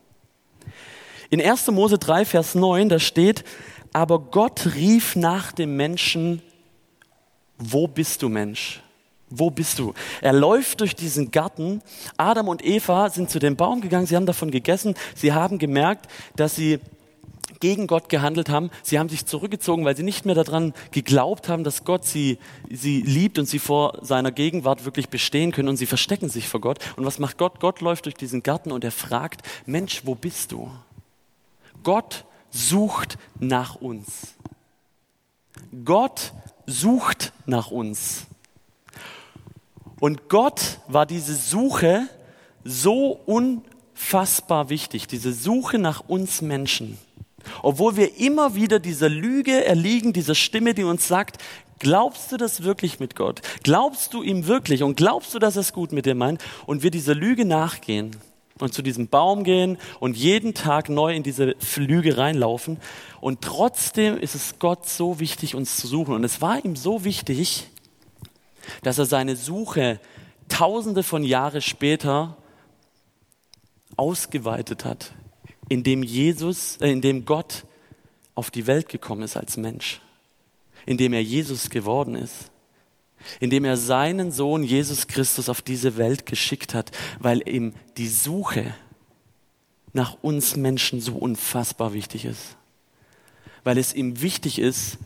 In 1.31 1.41
1. 1.41 1.71
Mose 1.71 1.99
3, 1.99 2.25
Vers 2.25 2.55
9, 2.55 2.89
da 2.89 2.99
steht, 2.99 3.45
aber 3.93 4.19
Gott 4.19 4.75
rief 4.75 5.15
nach 5.17 5.53
dem 5.53 5.77
Menschen, 5.77 6.43
wo 7.59 7.87
bist 7.87 8.23
du 8.23 8.29
Mensch? 8.29 8.83
Wo 9.31 9.51
bist 9.51 9.79
du? 9.79 9.95
Er 10.21 10.33
läuft 10.33 10.81
durch 10.81 10.95
diesen 10.95 11.31
Garten. 11.31 11.83
Adam 12.17 12.49
und 12.49 12.65
Eva 12.65 13.11
sind 13.11 13.31
zu 13.31 13.39
dem 13.39 13.57
Baum 13.57 13.81
gegangen, 13.81 14.07
sie 14.07 14.17
haben 14.17 14.27
davon 14.27 14.51
gegessen, 14.51 14.95
sie 15.15 15.33
haben 15.33 15.59
gemerkt, 15.59 16.07
dass 16.37 16.57
sie 16.57 16.79
gegen 17.65 17.87
Gott 17.87 18.11
gehandelt 18.11 18.51
haben. 18.51 18.71
Sie 18.83 18.99
haben 18.99 19.09
sich 19.09 19.25
zurückgezogen, 19.25 19.87
weil 19.87 19.97
sie 19.97 20.03
nicht 20.03 20.27
mehr 20.27 20.35
daran 20.35 20.75
geglaubt 20.91 21.49
haben, 21.49 21.65
dass 21.65 21.85
Gott 21.85 22.05
sie, 22.05 22.37
sie 22.69 23.01
liebt 23.01 23.39
und 23.39 23.47
sie 23.47 23.59
vor 23.59 24.01
seiner 24.03 24.33
Gegenwart 24.33 24.85
wirklich 24.85 25.09
bestehen 25.09 25.51
können 25.51 25.71
und 25.71 25.79
sie 25.79 25.87
verstecken 25.87 26.29
sich 26.29 26.47
vor 26.47 26.61
Gott. 26.61 26.79
Und 26.97 27.07
was 27.07 27.19
macht 27.19 27.39
Gott? 27.39 27.61
Gott 27.61 27.81
läuft 27.81 28.05
durch 28.05 28.17
diesen 28.17 28.43
Garten 28.43 28.71
und 28.71 28.85
er 28.85 28.91
fragt, 28.91 29.41
Mensch, 29.65 30.03
wo 30.05 30.15
bist 30.15 30.53
du? 30.53 30.71
Gott 31.83 32.27
sucht 32.51 33.17
nach 33.41 33.77
uns. 33.77 34.35
Gott 35.87 36.35
sucht 36.67 37.33
nach 37.47 37.71
uns. 37.71 38.27
Und 40.01 40.29
Gott 40.29 40.81
war 40.87 41.07
diese 41.07 41.35
Suche 41.35 42.09
so 42.63 43.19
unfassbar 43.25 44.69
wichtig, 44.69 45.07
diese 45.07 45.33
Suche 45.33 45.79
nach 45.79 46.07
uns 46.07 46.43
Menschen. 46.43 46.99
Obwohl 47.63 47.97
wir 47.97 48.19
immer 48.19 48.55
wieder 48.55 48.79
dieser 48.79 49.09
Lüge 49.09 49.65
erliegen, 49.65 50.13
dieser 50.13 50.35
Stimme, 50.35 50.75
die 50.75 50.85
uns 50.85 51.09
sagt, 51.09 51.39
glaubst 51.79 52.33
du 52.33 52.37
das 52.37 52.63
wirklich 52.63 53.01
mit 53.01 53.17
Gott? 53.17 53.43
Glaubst 53.63 54.15
du 54.15 54.23
ihm 54.23 54.47
wirklich 54.47 54.83
und 54.83 54.97
glaubst 54.97 55.35
du, 55.35 55.39
dass 55.39 55.57
er 55.57 55.61
es 55.61 55.73
gut 55.73 55.93
mit 55.93 56.07
dir 56.07 56.15
meint? 56.15 56.43
Und 56.67 56.83
wir 56.83 56.91
dieser 56.91 57.15
Lüge 57.15 57.45
nachgehen 57.45 58.17
und 58.59 58.73
zu 58.73 58.83
diesem 58.83 59.09
Baum 59.09 59.45
gehen 59.45 59.79
und 60.01 60.17
jeden 60.17 60.55
Tag 60.55 60.89
neu 60.89 61.15
in 61.15 61.23
diese 61.23 61.57
Lüge 61.77 62.17
reinlaufen. 62.17 62.79
Und 63.21 63.43
trotzdem 63.43 64.17
ist 64.17 64.35
es 64.35 64.59
Gott 64.59 64.89
so 64.89 65.21
wichtig, 65.21 65.55
uns 65.55 65.77
zu 65.77 65.87
suchen. 65.87 66.15
Und 66.15 66.25
es 66.25 66.41
war 66.41 66.65
ihm 66.65 66.77
so 66.77 67.05
wichtig, 67.05 67.69
dass 68.83 68.99
er 68.99 69.07
seine 69.07 69.37
Suche 69.37 70.01
tausende 70.49 71.03
von 71.03 71.25
Jahren 71.25 71.63
später 71.63 72.37
ausgeweitet 73.97 74.85
hat 74.85 75.13
in 75.69 76.03
Jesus, 76.03 76.79
äh, 76.81 76.91
in 76.91 77.25
Gott 77.25 77.65
auf 78.35 78.51
die 78.51 78.67
Welt 78.67 78.89
gekommen 78.89 79.23
ist 79.23 79.37
als 79.37 79.57
Mensch, 79.57 80.01
in 80.87 80.97
dem 80.97 81.13
er 81.13 81.23
Jesus 81.23 81.71
geworden 81.71 82.15
ist, 82.15 82.51
in 83.41 83.51
dem 83.51 83.65
er 83.65 83.77
seinen 83.77 84.33
Sohn 84.33 84.65
Jesus 84.65 85.07
Christus 85.07 85.49
auf 85.49 85.63
diese 85.63 85.97
Welt 85.97 86.27
geschickt 86.27 86.75
hat, 86.75 86.91
weil 87.19 87.49
ihm 87.49 87.75
die 87.97 88.09
Suche 88.09 88.75
nach 89.93 90.17
uns 90.23 90.57
Menschen 90.57 91.01
so 91.01 91.15
unfassbar 91.15 91.95
wichtig 91.95 92.25
ist, 92.25 92.57
weil 93.63 93.79
es 93.79 93.95
ihm 93.95 94.21
wichtig 94.21 94.59
ist, 94.59 94.99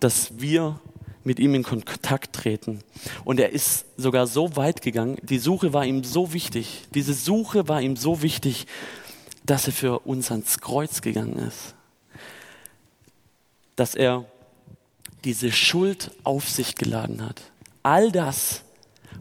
dass 0.00 0.40
wir 0.40 0.80
mit 1.24 1.38
ihm 1.38 1.54
in 1.54 1.62
Kontakt 1.62 2.34
treten. 2.34 2.80
Und 3.24 3.38
er 3.38 3.50
ist 3.50 3.86
sogar 3.96 4.26
so 4.26 4.56
weit 4.56 4.82
gegangen, 4.82 5.18
die 5.22 5.38
Suche 5.38 5.72
war 5.72 5.86
ihm 5.86 6.02
so 6.02 6.32
wichtig, 6.32 6.82
diese 6.94 7.14
Suche 7.14 7.68
war 7.68 7.80
ihm 7.80 7.96
so 7.96 8.22
wichtig, 8.22 8.66
dass 9.44 9.66
er 9.66 9.72
für 9.72 10.00
uns 10.00 10.30
ans 10.30 10.60
Kreuz 10.60 11.02
gegangen 11.02 11.38
ist. 11.38 11.74
Dass 13.76 13.94
er 13.94 14.24
diese 15.24 15.52
Schuld 15.52 16.10
auf 16.24 16.48
sich 16.48 16.74
geladen 16.74 17.24
hat. 17.24 17.42
All 17.82 18.10
das, 18.12 18.62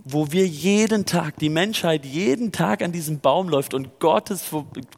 wo 0.03 0.31
wir 0.31 0.47
jeden 0.47 1.05
Tag, 1.05 1.38
die 1.38 1.49
Menschheit 1.49 2.05
jeden 2.05 2.51
Tag 2.51 2.81
an 2.81 2.91
diesem 2.91 3.19
Baum 3.19 3.49
läuft 3.49 3.73
und 3.73 3.99
Gottes, 3.99 4.45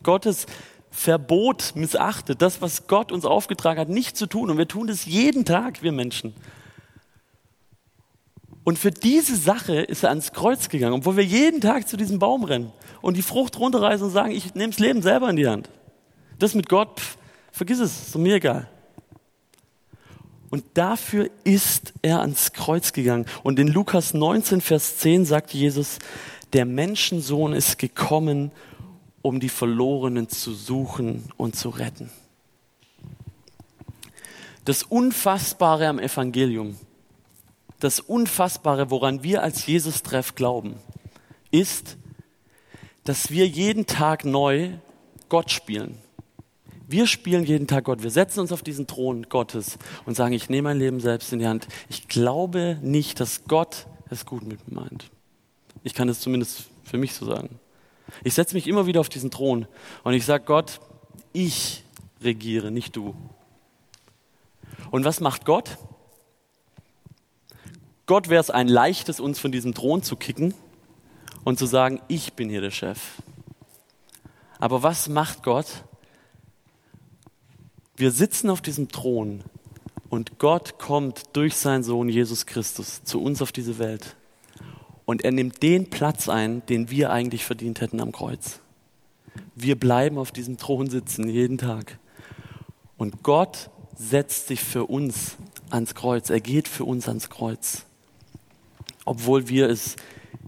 Gottes 0.02 0.46
Verbot 0.92 1.74
missachtet, 1.76 2.42
das, 2.42 2.62
was 2.62 2.88
Gott 2.88 3.12
uns 3.12 3.26
aufgetragen 3.26 3.80
hat, 3.80 3.90
nicht 3.90 4.16
zu 4.16 4.28
tun. 4.28 4.50
Und 4.50 4.58
wir 4.58 4.68
tun 4.68 4.88
das 4.88 5.06
jeden 5.06 5.44
Tag, 5.44 5.82
wir 5.82 5.92
Menschen. 5.92 6.34
Und 8.64 8.80
für 8.80 8.92
diese 8.92 9.36
Sache 9.36 9.82
ist 9.82 10.04
er 10.04 10.10
ans 10.10 10.32
Kreuz 10.32 10.70
gegangen, 10.70 10.94
obwohl 10.94 11.18
wir 11.18 11.26
jeden 11.26 11.60
Tag 11.60 11.88
zu 11.88 11.98
diesem 11.98 12.20
Baum 12.20 12.44
rennen 12.44 12.72
und 13.02 13.18
die 13.18 13.22
Frucht 13.22 13.60
runterreißen 13.60 14.08
und 14.08 14.14
sagen, 14.14 14.32
ich 14.32 14.56
nehme 14.56 14.72
das 14.72 14.80
Leben 14.80 15.02
selber 15.02 15.30
in 15.30 15.36
die 15.36 15.48
Hand. 15.48 15.70
Das 16.40 16.56
mit 16.56 16.70
Gott, 16.70 17.00
pff, 17.00 17.18
vergiss 17.52 17.80
es, 17.80 18.08
ist 18.08 18.18
mir 18.18 18.36
egal. 18.36 18.70
Und 20.50 20.64
dafür 20.76 21.30
ist 21.44 21.94
er 22.04 22.22
ans 22.22 22.54
Kreuz 22.54 22.94
gegangen. 22.94 23.26
Und 23.42 23.60
in 23.60 23.68
Lukas 23.68 24.14
19, 24.14 24.62
Vers 24.62 24.98
10 25.00 25.26
sagt 25.26 25.52
Jesus, 25.52 25.98
der 26.54 26.66
Menschensohn 26.66 27.54
ist 27.54 27.80
gekommen, 27.80 28.52
um 29.24 29.40
die 29.40 29.50
Verlorenen 29.50 30.30
zu 30.30 30.54
suchen 30.54 31.24
und 31.38 31.56
zu 31.56 31.70
retten. 31.70 32.12
Das 34.64 34.84
Unfassbare 34.84 35.88
am 35.88 36.00
Evangelium, 36.00 36.78
das 37.84 38.00
Unfassbare, 38.00 38.90
woran 38.90 39.24
wir 39.24 39.44
als 39.44 39.66
Jesus-Treff 39.66 40.36
glauben, 40.36 40.76
ist, 41.52 41.98
dass 43.04 43.30
wir 43.30 43.46
jeden 43.48 43.86
Tag 43.86 44.24
neu 44.24 44.70
Gott 45.28 45.52
spielen. 45.52 45.98
Wir 46.88 47.08
spielen 47.08 47.44
jeden 47.44 47.68
Tag 47.68 47.86
Gott. 47.86 48.04
Wir 48.04 48.12
setzen 48.12 48.40
uns 48.40 48.52
auf 48.52 48.62
diesen 48.62 48.88
Thron 48.88 49.24
Gottes 49.28 49.78
und 50.06 50.16
sagen, 50.16 50.34
ich 50.34 50.50
nehme 50.50 50.70
mein 50.70 50.80
Leben 50.80 51.00
selbst 51.00 51.34
in 51.34 51.40
die 51.40 51.48
Hand. 51.48 51.68
Ich 51.90 52.08
glaube 52.08 52.78
nicht, 52.82 53.20
dass 53.20 53.44
Gott 53.46 53.88
es 54.10 54.26
gut 54.26 54.44
mit 54.44 54.68
mir 54.70 54.82
meint. 54.82 55.10
Ich 55.84 55.94
kann 55.94 56.08
es 56.08 56.22
zumindest 56.22 56.66
für 56.84 56.98
mich 56.98 57.14
so 57.14 57.26
sagen. 57.26 57.60
Ich 58.24 58.34
setze 58.34 58.56
mich 58.56 58.68
immer 58.68 58.86
wieder 58.86 59.02
auf 59.02 59.10
diesen 59.10 59.32
Thron 59.32 59.68
und 60.04 60.14
ich 60.14 60.26
sage, 60.26 60.46
Gott, 60.46 60.80
ich 61.34 61.84
regiere, 62.22 62.72
nicht 62.72 62.96
du. 62.96 63.16
Und 64.92 65.04
was 65.04 65.20
macht 65.20 65.46
Gott? 65.46 65.78
Gott 68.06 68.30
wäre 68.30 68.42
es 68.42 68.50
ein 68.50 68.68
leichtes, 68.68 69.20
uns 69.20 69.40
von 69.40 69.52
diesem 69.52 69.74
Thron 69.74 70.04
zu 70.04 70.16
kicken 70.16 70.54
und 71.44 71.58
zu 71.58 71.66
sagen, 71.66 72.02
ich 72.08 72.34
bin 72.34 72.50
hier 72.50 72.62
der 72.62 72.72
Chef. 72.72 73.00
Aber 74.60 74.84
was 74.84 75.08
macht 75.08 75.44
Gott? 75.44 75.84
Wir 77.96 78.12
sitzen 78.12 78.50
auf 78.50 78.62
diesem 78.62 78.90
Thron 78.90 79.44
und 80.10 80.40
Gott 80.40 80.80
kommt 80.80 81.24
durch 81.34 81.56
seinen 81.56 81.84
Sohn 81.84 82.10
Jesus 82.10 82.46
Christus 82.46 83.04
zu 83.04 83.22
uns 83.22 83.42
auf 83.42 83.52
diese 83.52 83.80
Welt. 83.80 84.16
Und 85.06 85.24
er 85.24 85.32
nimmt 85.32 85.64
den 85.64 85.90
Platz 85.90 86.30
ein, 86.30 86.66
den 86.68 86.90
wir 86.90 87.12
eigentlich 87.12 87.46
verdient 87.46 87.82
hätten 87.82 88.02
am 88.02 88.12
Kreuz. 88.12 88.60
Wir 89.56 89.78
bleiben 89.78 90.18
auf 90.18 90.32
diesem 90.32 90.58
Thron 90.58 90.90
sitzen 90.90 91.30
jeden 91.30 91.58
Tag. 91.58 92.00
Und 92.98 93.24
Gott 93.24 93.70
setzt 93.96 94.48
sich 94.48 94.62
für 94.62 94.86
uns 94.86 95.38
ans 95.70 95.96
Kreuz. 95.96 96.30
Er 96.30 96.40
geht 96.40 96.68
für 96.68 96.86
uns 96.86 97.08
ans 97.08 97.30
Kreuz. 97.30 97.86
Obwohl 99.06 99.48
wir 99.50 99.70
es 99.70 99.96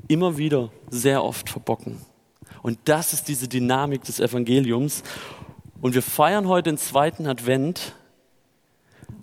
immer 0.07 0.37
wieder 0.37 0.71
sehr 0.89 1.23
oft 1.23 1.49
verbocken. 1.49 1.99
Und 2.61 2.79
das 2.85 3.13
ist 3.13 3.27
diese 3.27 3.47
Dynamik 3.47 4.03
des 4.03 4.19
Evangeliums. 4.19 5.03
Und 5.81 5.93
wir 5.93 6.01
feiern 6.01 6.47
heute 6.47 6.71
den 6.71 6.77
zweiten 6.77 7.27
Advent, 7.27 7.93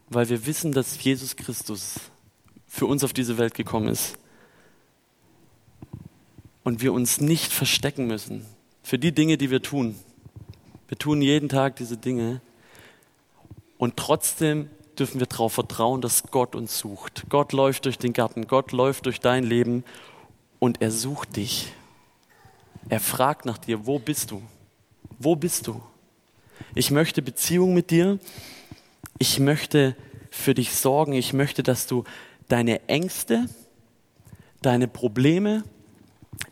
weil 0.08 0.28
wir 0.28 0.46
wissen, 0.46 0.72
dass 0.72 1.02
Jesus 1.02 1.36
Christus 1.36 1.94
für 2.66 2.86
uns 2.86 3.04
auf 3.04 3.12
diese 3.12 3.38
Welt 3.38 3.54
gekommen 3.54 3.88
ist. 3.88 4.18
und 6.64 6.80
wir 6.82 6.92
uns 6.92 7.20
nicht 7.20 7.52
verstecken 7.52 8.06
müssen 8.06 8.44
für 8.82 8.98
die 8.98 9.12
Dinge, 9.12 9.36
die 9.36 9.50
wir 9.50 9.62
tun. 9.62 9.96
Wir 10.88 10.98
tun 10.98 11.22
jeden 11.22 11.48
Tag 11.48 11.76
diese 11.76 11.96
Dinge 11.96 12.40
und 13.78 13.96
trotzdem 13.96 14.70
dürfen 15.02 15.18
wir 15.18 15.26
darauf 15.26 15.54
vertrauen, 15.54 16.00
dass 16.00 16.22
Gott 16.30 16.54
uns 16.54 16.78
sucht. 16.78 17.24
Gott 17.28 17.52
läuft 17.52 17.86
durch 17.86 17.98
den 17.98 18.12
Garten, 18.12 18.46
Gott 18.46 18.70
läuft 18.70 19.06
durch 19.06 19.18
dein 19.18 19.42
Leben 19.42 19.82
und 20.60 20.80
er 20.80 20.92
sucht 20.92 21.34
dich. 21.34 21.72
Er 22.88 23.00
fragt 23.00 23.44
nach 23.44 23.58
dir, 23.58 23.84
wo 23.84 23.98
bist 23.98 24.30
du? 24.30 24.40
Wo 25.18 25.34
bist 25.34 25.66
du? 25.66 25.82
Ich 26.76 26.92
möchte 26.92 27.20
Beziehung 27.20 27.74
mit 27.74 27.90
dir. 27.90 28.20
Ich 29.18 29.40
möchte 29.40 29.96
für 30.30 30.54
dich 30.54 30.72
sorgen. 30.72 31.14
Ich 31.14 31.32
möchte, 31.32 31.64
dass 31.64 31.88
du 31.88 32.04
deine 32.46 32.88
Ängste, 32.88 33.46
deine 34.60 34.86
Probleme, 34.86 35.64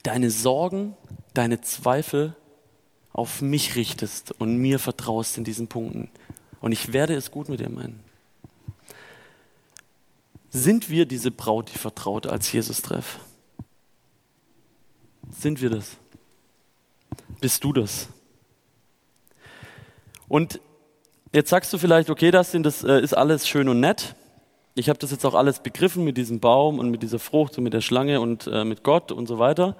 deine 0.02 0.32
Sorgen, 0.32 0.96
deine 1.34 1.60
Zweifel 1.60 2.34
auf 3.12 3.42
mich 3.42 3.76
richtest 3.76 4.32
und 4.40 4.56
mir 4.56 4.80
vertraust 4.80 5.38
in 5.38 5.44
diesen 5.44 5.68
Punkten. 5.68 6.10
Und 6.60 6.72
ich 6.72 6.92
werde 6.92 7.14
es 7.14 7.30
gut 7.30 7.48
mit 7.48 7.60
dir 7.60 7.70
meinen. 7.70 8.09
Sind 10.50 10.90
wir 10.90 11.06
diese 11.06 11.30
Braut, 11.30 11.72
die 11.72 11.78
vertraut 11.78 12.26
als 12.26 12.50
Jesus 12.52 12.82
treff? 12.82 13.20
Sind 15.30 15.62
wir 15.62 15.70
das? 15.70 15.96
Bist 17.40 17.62
du 17.62 17.72
das? 17.72 18.08
Und 20.28 20.60
jetzt 21.32 21.50
sagst 21.50 21.72
du 21.72 21.78
vielleicht, 21.78 22.10
okay, 22.10 22.30
das, 22.30 22.50
sind, 22.50 22.64
das 22.64 22.82
äh, 22.82 23.00
ist 23.00 23.14
alles 23.14 23.48
schön 23.48 23.68
und 23.68 23.80
nett. 23.80 24.14
Ich 24.74 24.88
habe 24.88 24.98
das 24.98 25.10
jetzt 25.10 25.24
auch 25.24 25.34
alles 25.34 25.60
begriffen 25.60 26.04
mit 26.04 26.16
diesem 26.16 26.40
Baum 26.40 26.78
und 26.78 26.90
mit 26.90 27.02
dieser 27.02 27.18
Frucht 27.18 27.56
und 27.58 27.64
mit 27.64 27.72
der 27.72 27.80
Schlange 27.80 28.20
und 28.20 28.46
äh, 28.46 28.64
mit 28.64 28.82
Gott 28.82 29.12
und 29.12 29.26
so 29.26 29.38
weiter. 29.38 29.76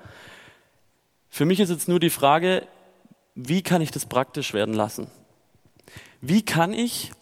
Für 1.28 1.44
mich 1.44 1.60
ist 1.60 1.70
jetzt 1.70 1.88
nur 1.88 2.00
die 2.00 2.10
Frage, 2.10 2.66
wie 3.34 3.62
kann 3.62 3.82
ich 3.82 3.90
das 3.90 4.06
praktisch 4.06 4.52
werden 4.52 4.74
lassen? 4.74 5.08
Wie 6.20 6.42
kann 6.42 6.72
ich 6.72 7.12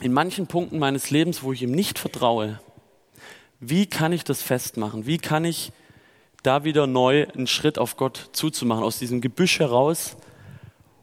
in 0.00 0.12
manchen 0.12 0.46
Punkten 0.46 0.78
meines 0.78 1.10
Lebens, 1.10 1.42
wo 1.42 1.52
ich 1.52 1.62
ihm 1.62 1.70
nicht 1.70 1.98
vertraue, 1.98 2.58
wie 3.68 3.86
kann 3.86 4.12
ich 4.12 4.24
das 4.24 4.42
festmachen? 4.42 5.06
Wie 5.06 5.18
kann 5.18 5.44
ich 5.44 5.72
da 6.42 6.64
wieder 6.64 6.86
neu 6.86 7.26
einen 7.34 7.46
Schritt 7.46 7.78
auf 7.78 7.96
Gott 7.96 8.30
zuzumachen, 8.32 8.84
aus 8.84 8.98
diesem 8.98 9.20
Gebüsch 9.20 9.60
heraus 9.60 10.16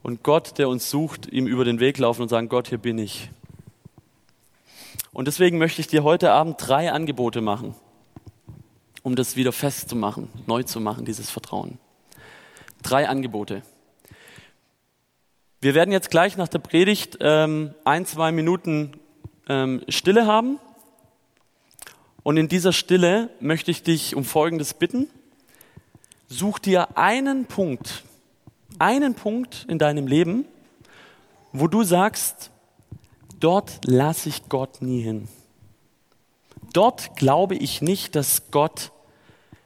und 0.03 0.23
Gott, 0.23 0.57
der 0.57 0.69
uns 0.69 0.89
sucht, 0.89 1.27
ihm 1.27 1.47
über 1.47 1.65
den 1.65 1.79
Weg 1.79 1.97
laufen 1.97 2.21
und 2.21 2.29
sagen, 2.29 2.49
Gott, 2.49 2.67
hier 2.67 2.77
bin 2.77 2.97
ich. 2.97 3.29
Und 5.13 5.27
deswegen 5.27 5.57
möchte 5.57 5.81
ich 5.81 5.87
dir 5.87 6.03
heute 6.03 6.31
Abend 6.31 6.55
drei 6.59 6.91
Angebote 6.91 7.41
machen, 7.41 7.75
um 9.03 9.15
das 9.15 9.35
wieder 9.35 9.51
festzumachen, 9.51 10.29
neu 10.47 10.63
zu 10.63 10.79
machen, 10.79 11.05
dieses 11.05 11.29
Vertrauen. 11.29 11.79
Drei 12.81 13.09
Angebote. 13.09 13.61
Wir 15.59 15.75
werden 15.75 15.91
jetzt 15.91 16.09
gleich 16.09 16.37
nach 16.37 16.47
der 16.47 16.59
Predigt 16.59 17.17
ähm, 17.19 17.73
ein, 17.83 18.05
zwei 18.05 18.31
Minuten 18.31 18.93
ähm, 19.47 19.83
Stille 19.89 20.25
haben. 20.25 20.59
Und 22.23 22.37
in 22.37 22.47
dieser 22.47 22.73
Stille 22.73 23.29
möchte 23.39 23.71
ich 23.71 23.83
dich 23.83 24.15
um 24.15 24.23
Folgendes 24.23 24.73
bitten. 24.73 25.07
Such 26.27 26.59
dir 26.59 26.97
einen 26.97 27.45
Punkt, 27.45 28.03
einen 28.79 29.15
Punkt 29.15 29.65
in 29.67 29.79
deinem 29.79 30.07
Leben, 30.07 30.45
wo 31.51 31.67
du 31.67 31.83
sagst, 31.83 32.51
dort 33.39 33.81
lasse 33.85 34.29
ich 34.29 34.47
Gott 34.49 34.81
nie 34.81 35.01
hin. 35.01 35.27
Dort 36.73 37.15
glaube 37.15 37.55
ich 37.55 37.81
nicht, 37.81 38.15
dass 38.15 38.51
Gott 38.51 38.91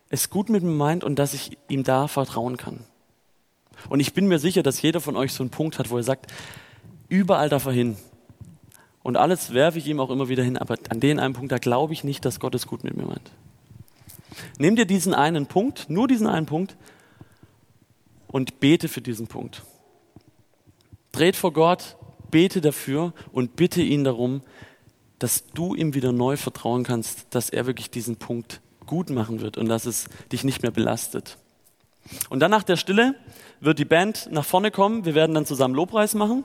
es 0.09 0.29
gut 0.29 0.49
mit 0.49 0.63
mir 0.63 0.71
meint 0.71 1.03
und 1.03 1.19
dass 1.19 1.33
ich 1.33 1.57
ihm 1.67 1.83
da 1.83 2.07
vertrauen 2.07 2.57
kann. 2.57 2.83
Und 3.89 3.99
ich 3.99 4.13
bin 4.13 4.27
mir 4.27 4.39
sicher, 4.39 4.63
dass 4.63 4.81
jeder 4.81 5.01
von 5.01 5.15
euch 5.15 5.33
so 5.33 5.43
einen 5.43 5.49
Punkt 5.49 5.77
hat, 5.77 5.89
wo 5.89 5.97
er 5.97 6.03
sagt, 6.03 6.31
überall 7.09 7.49
darf 7.49 7.69
hin. 7.69 7.97
Und 9.05 9.17
alles 9.17 9.53
werfe 9.53 9.77
ich 9.77 9.85
ihm 9.85 9.99
auch 9.99 10.09
immer 10.09 10.29
wieder 10.29 10.41
hin, 10.41 10.57
aber 10.57 10.77
an 10.89 10.99
den 10.99 11.19
einen 11.19 11.35
Punkt, 11.35 11.51
da 11.51 11.59
glaube 11.59 11.93
ich 11.93 12.03
nicht, 12.03 12.25
dass 12.25 12.39
Gott 12.39 12.55
es 12.55 12.65
gut 12.65 12.83
mit 12.83 12.97
mir 12.97 13.05
meint. 13.05 13.31
Nimm 14.57 14.75
dir 14.75 14.87
diesen 14.87 15.13
einen 15.13 15.45
Punkt, 15.45 15.91
nur 15.91 16.07
diesen 16.07 16.25
einen 16.25 16.47
Punkt 16.47 16.75
und 18.25 18.59
bete 18.59 18.87
für 18.87 19.01
diesen 19.01 19.27
Punkt. 19.27 19.61
Dreht 21.11 21.35
vor 21.35 21.53
Gott, 21.53 21.97
bete 22.31 22.61
dafür 22.61 23.13
und 23.31 23.55
bitte 23.55 23.83
ihn 23.83 24.03
darum, 24.03 24.41
dass 25.19 25.45
du 25.53 25.75
ihm 25.75 25.93
wieder 25.93 26.11
neu 26.11 26.35
vertrauen 26.35 26.83
kannst, 26.83 27.27
dass 27.29 27.51
er 27.51 27.67
wirklich 27.67 27.91
diesen 27.91 28.15
Punkt 28.15 28.59
gut 28.87 29.11
machen 29.11 29.39
wird 29.39 29.59
und 29.59 29.69
dass 29.69 29.85
es 29.85 30.05
dich 30.31 30.43
nicht 30.43 30.63
mehr 30.63 30.71
belastet. 30.71 31.37
Und 32.31 32.39
dann 32.39 32.49
nach 32.49 32.63
der 32.63 32.75
Stille 32.75 33.13
wird 33.59 33.77
die 33.77 33.85
Band 33.85 34.29
nach 34.31 34.45
vorne 34.45 34.71
kommen. 34.71 35.05
Wir 35.05 35.13
werden 35.13 35.35
dann 35.35 35.45
zusammen 35.45 35.75
Lobpreis 35.75 36.15
machen. 36.15 36.43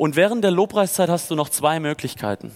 Und 0.00 0.16
während 0.16 0.42
der 0.42 0.50
Lobpreiszeit 0.50 1.10
hast 1.10 1.30
du 1.30 1.34
noch 1.34 1.50
zwei 1.50 1.78
Möglichkeiten. 1.78 2.52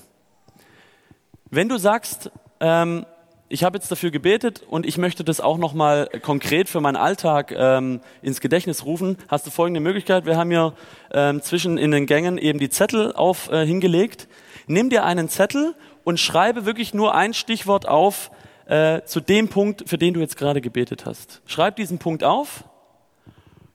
Wenn 1.50 1.68
du 1.68 1.76
sagst, 1.76 2.30
ähm, 2.58 3.04
ich 3.50 3.64
habe 3.64 3.76
jetzt 3.76 3.92
dafür 3.92 4.10
gebetet 4.10 4.62
und 4.66 4.86
ich 4.86 4.96
möchte 4.96 5.24
das 5.24 5.42
auch 5.42 5.58
nochmal 5.58 6.08
konkret 6.22 6.70
für 6.70 6.80
meinen 6.80 6.96
Alltag 6.96 7.52
ähm, 7.54 8.00
ins 8.22 8.40
Gedächtnis 8.40 8.86
rufen, 8.86 9.18
hast 9.28 9.46
du 9.46 9.50
folgende 9.50 9.80
Möglichkeit. 9.80 10.24
Wir 10.24 10.38
haben 10.38 10.50
hier 10.50 10.72
ähm, 11.12 11.42
zwischen 11.42 11.76
in 11.76 11.90
den 11.90 12.06
Gängen 12.06 12.38
eben 12.38 12.58
die 12.58 12.70
Zettel 12.70 13.12
auf 13.12 13.50
äh, 13.50 13.66
hingelegt. 13.66 14.26
Nimm 14.66 14.88
dir 14.88 15.04
einen 15.04 15.28
Zettel 15.28 15.74
und 16.02 16.18
schreibe 16.18 16.64
wirklich 16.64 16.94
nur 16.94 17.14
ein 17.14 17.34
Stichwort 17.34 17.86
auf 17.86 18.30
äh, 18.64 19.02
zu 19.02 19.20
dem 19.20 19.48
Punkt, 19.48 19.86
für 19.86 19.98
den 19.98 20.14
du 20.14 20.20
jetzt 20.20 20.38
gerade 20.38 20.62
gebetet 20.62 21.04
hast. 21.04 21.42
Schreib 21.44 21.76
diesen 21.76 21.98
Punkt 21.98 22.24
auf 22.24 22.64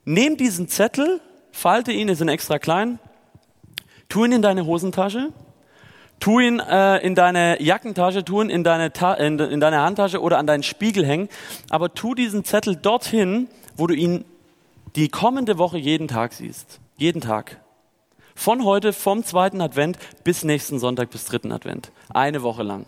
Nimm 0.06 0.38
diesen 0.38 0.68
Zettel, 0.70 1.22
falte 1.52 1.92
ihn, 1.92 2.10
ist 2.10 2.20
in 2.20 2.30
extra 2.30 2.58
klein, 2.58 2.98
tu 4.10 4.26
ihn 4.26 4.32
in 4.32 4.42
deine 4.42 4.66
Hosentasche, 4.66 5.32
tu 6.20 6.40
ihn 6.40 6.60
äh, 6.60 6.98
in 6.98 7.16
deine 7.16 7.62
Jackentasche, 7.62 8.26
tu 8.26 8.42
ihn 8.42 8.50
in 8.50 8.64
deine, 8.64 8.92
Ta 8.92 9.14
in, 9.14 9.40
in 9.40 9.60
deine 9.60 9.80
Handtasche 9.80 10.22
oder 10.22 10.40
an 10.40 10.48
deinen 10.48 10.64
Spiegel 10.64 11.06
hängen, 11.06 11.30
aber 11.70 11.94
tu 11.94 12.16
diesen 12.16 12.44
Zettel 12.44 12.76
dorthin, 12.76 13.48
wo 13.78 13.88
du 13.88 13.94
ihn 13.94 14.26
die 14.96 15.10
kommende 15.10 15.58
Woche 15.58 15.78
jeden 15.78 16.08
Tag 16.08 16.34
siehst. 16.34 16.80
Jeden 16.98 17.22
Tag. 17.22 17.62
Von 18.36 18.66
heute, 18.66 18.94
vom 18.94 19.24
zweiten 19.24 19.62
Advent 19.62 20.00
bis 20.24 20.44
nächsten 20.44 20.80
Sonntag, 20.80 21.12
bis 21.12 21.26
dritten 21.26 21.52
Advent. 21.52 21.92
Eine 22.10 22.42
Woche 22.42 22.64
lang. 22.64 22.86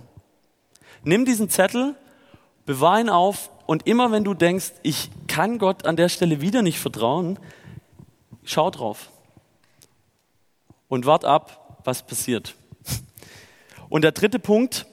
Nimm 1.04 1.26
diesen 1.26 1.50
Zettel, 1.50 1.96
bewahr 2.66 3.00
ihn 3.00 3.10
auf 3.10 3.52
und 3.68 3.86
immer 3.86 4.12
wenn 4.12 4.24
du 4.24 4.34
denkst, 4.34 4.74
ich 4.82 5.10
kann 5.28 5.60
Gott 5.60 5.86
an 5.86 5.96
der 5.96 6.10
Stelle 6.10 6.42
wieder 6.42 6.62
nicht 6.62 6.80
vertrauen, 6.80 7.38
schau 8.44 8.72
drauf 8.72 9.10
und 10.92 11.06
wart 11.06 11.24
ab, 11.24 11.80
was 11.86 12.06
passiert. 12.06 12.54
Und 13.88 14.04
der 14.04 14.12
dritte 14.12 14.40
Punkt, 14.40 14.86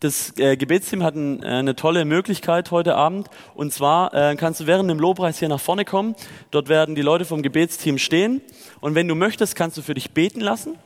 das 0.00 0.36
äh, 0.38 0.56
Gebetsteam 0.56 1.04
hat 1.04 1.14
ein, 1.14 1.40
äh, 1.40 1.46
eine 1.46 1.76
tolle 1.76 2.04
Möglichkeit 2.04 2.72
heute 2.72 2.96
Abend. 2.96 3.30
Und 3.54 3.72
zwar 3.72 4.12
äh, 4.12 4.34
kannst 4.34 4.58
du 4.58 4.66
während 4.66 4.90
dem 4.90 4.98
Lobpreis 4.98 5.38
hier 5.38 5.48
nach 5.48 5.60
vorne 5.60 5.84
kommen. 5.84 6.16
Dort 6.50 6.68
werden 6.68 6.96
die 6.96 7.02
Leute 7.02 7.24
vom 7.24 7.42
Gebetsteam 7.42 7.98
stehen. 7.98 8.40
Und 8.80 8.96
wenn 8.96 9.06
du 9.06 9.14
möchtest, 9.14 9.54
kannst 9.54 9.76
du 9.76 9.82
für 9.82 9.94
dich 9.94 10.10
beten 10.10 10.40
lassen. 10.40 10.76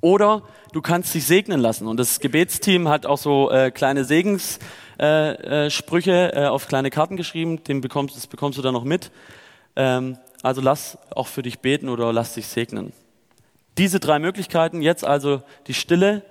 Oder 0.00 0.42
du 0.72 0.80
kannst 0.80 1.12
dich 1.12 1.26
segnen 1.26 1.58
lassen. 1.58 1.88
Und 1.88 1.98
das 1.98 2.20
Gebetsteam 2.20 2.88
hat 2.88 3.06
auch 3.06 3.18
so 3.18 3.50
äh, 3.50 3.72
kleine 3.72 4.04
Segens 4.04 4.60
äh, 5.00 5.66
äh, 5.66 5.68
äh, 5.68 6.46
auf 6.46 6.68
kleine 6.68 6.90
Karten 6.90 7.16
geschrieben, 7.16 7.64
den 7.64 7.80
bekommst, 7.80 8.16
das 8.16 8.28
bekommst 8.28 8.56
du 8.56 8.62
dann 8.62 8.74
noch 8.74 8.84
mit. 8.84 9.10
Ähm, 9.74 10.16
also 10.42 10.60
lass 10.60 10.96
auch 11.10 11.26
für 11.26 11.42
dich 11.42 11.58
beten 11.58 11.88
oder 11.88 12.12
lass 12.12 12.34
dich 12.34 12.46
segnen. 12.46 12.92
Diese 13.80 13.98
drei 13.98 14.18
Möglichkeiten, 14.18 14.82
jetzt 14.82 15.04
also 15.04 15.42
die 15.66 15.74
Stille 15.74 16.22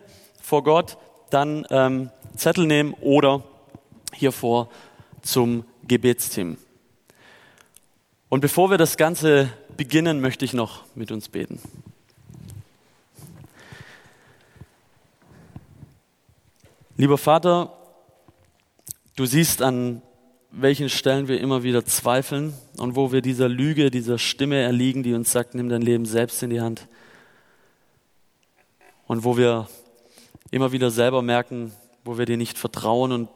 vor 0.41 0.63
Gott, 0.63 0.97
dann 1.31 1.65
ähm, 1.71 2.11
Zettel 2.35 2.65
nehmen 2.65 2.93
oder 3.01 3.43
hier 4.13 4.31
vor 4.31 4.69
zum 5.21 5.65
Gebetsteam. 5.87 6.57
Und 8.29 8.41
bevor 8.41 8.69
wir 8.69 8.77
das 8.77 8.97
Ganze 8.97 9.49
beginnen, 9.75 10.21
möchte 10.21 10.45
ich 10.45 10.53
noch 10.53 10.83
mit 10.93 11.11
uns 11.11 11.27
beten. 11.27 11.59
Lieber 16.95 17.17
Vater, 17.17 17.73
Du 19.19 19.25
siehst, 19.25 19.61
an 19.61 20.01
welchen 20.49 20.87
Stellen 20.87 21.27
wir 21.27 21.41
immer 21.41 21.61
wieder 21.61 21.83
zweifeln 21.83 22.53
und 22.77 22.95
wo 22.95 23.11
wir 23.11 23.19
dieser 23.19 23.49
Lüge, 23.49 23.91
dieser 23.91 24.17
Stimme 24.17 24.55
erliegen, 24.55 25.03
die 25.03 25.13
uns 25.13 25.33
sagt, 25.33 25.55
nimm 25.55 25.67
dein 25.67 25.81
Leben 25.81 26.05
selbst 26.05 26.41
in 26.41 26.51
die 26.51 26.61
Hand. 26.61 26.87
Und 29.09 29.23
wo 29.23 29.35
wir 29.35 29.67
immer 30.51 30.71
wieder 30.71 30.91
selber 30.91 31.21
merken, 31.21 31.73
wo 32.05 32.17
wir 32.17 32.25
dir 32.25 32.37
nicht 32.37 32.57
vertrauen 32.57 33.11
und 33.11 33.27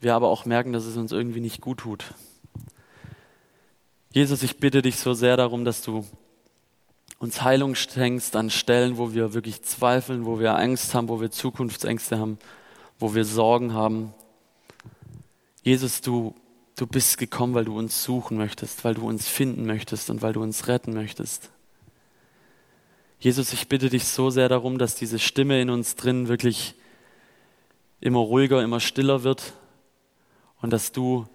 wir 0.00 0.14
aber 0.14 0.28
auch 0.28 0.44
merken, 0.44 0.72
dass 0.72 0.84
es 0.84 0.96
uns 0.96 1.12
irgendwie 1.12 1.40
nicht 1.40 1.60
gut 1.60 1.78
tut. 1.78 2.04
Jesus, 4.12 4.42
ich 4.42 4.58
bitte 4.58 4.82
dich 4.82 4.98
so 4.98 5.14
sehr 5.14 5.36
darum, 5.36 5.64
dass 5.64 5.82
du 5.82 6.04
uns 7.18 7.42
Heilung 7.42 7.74
schenkst 7.74 8.36
an 8.36 8.50
Stellen, 8.50 8.98
wo 8.98 9.14
wir 9.14 9.34
wirklich 9.34 9.62
zweifeln, 9.62 10.26
wo 10.26 10.38
wir 10.38 10.54
Angst 10.54 10.94
haben, 10.94 11.08
wo 11.08 11.20
wir 11.20 11.30
Zukunftsängste 11.30 12.18
haben, 12.18 12.38
wo 12.98 13.14
wir 13.14 13.24
Sorgen 13.24 13.72
haben, 13.72 14.14
Jesus, 15.64 16.00
du 16.00 16.34
Du 16.78 16.86
bist 16.86 17.18
gekommen, 17.18 17.54
weil 17.54 17.64
du 17.64 17.76
uns 17.76 18.04
suchen 18.04 18.36
möchtest, 18.36 18.84
weil 18.84 18.94
du 18.94 19.08
uns 19.08 19.26
finden 19.26 19.66
möchtest 19.66 20.10
und 20.10 20.22
weil 20.22 20.32
du 20.32 20.40
uns 20.40 20.68
retten 20.68 20.94
möchtest. 20.94 21.50
Jesus, 23.20 23.52
ich 23.52 23.66
bitte 23.66 23.90
dich 23.90 24.04
so 24.04 24.30
sehr 24.30 24.48
darum, 24.48 24.78
dass 24.78 24.94
diese 24.94 25.18
Stimme 25.18 25.60
in 25.60 25.70
uns 25.70 25.96
drin 25.96 26.28
wirklich 26.28 26.76
immer 28.00 28.20
ruhiger, 28.20 28.62
immer 28.62 28.78
stiller 28.78 29.24
wird 29.24 29.54
und 30.62 30.72
dass 30.72 30.92
du 30.92 31.26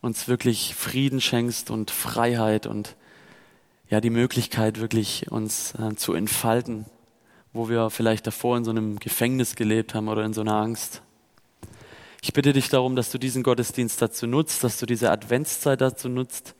uns 0.00 0.26
wirklich 0.26 0.74
Frieden 0.74 1.20
schenkst 1.20 1.70
und 1.70 1.90
Freiheit 1.90 2.66
und 2.66 2.96
ja 3.90 4.00
die 4.00 4.08
Möglichkeit 4.08 4.80
wirklich 4.80 5.30
uns 5.30 5.74
äh, 5.74 5.94
zu 5.96 6.14
entfalten, 6.14 6.86
wo 7.52 7.68
wir 7.68 7.90
vielleicht 7.90 8.26
davor 8.26 8.56
in 8.56 8.64
so 8.64 8.70
einem 8.70 8.98
Gefängnis 8.98 9.54
gelebt 9.54 9.94
haben 9.94 10.08
oder 10.08 10.24
in 10.24 10.32
so 10.32 10.40
einer 10.40 10.54
Angst. 10.54 11.02
Ich 12.22 12.32
bitte 12.32 12.54
dich 12.54 12.70
darum, 12.70 12.96
dass 12.96 13.10
du 13.10 13.18
diesen 13.18 13.42
Gottesdienst 13.42 14.00
dazu 14.00 14.26
nutzt, 14.26 14.64
dass 14.64 14.78
du 14.78 14.86
diese 14.86 15.10
Adventszeit 15.10 15.82
dazu 15.82 16.08
nutzt, 16.08 16.54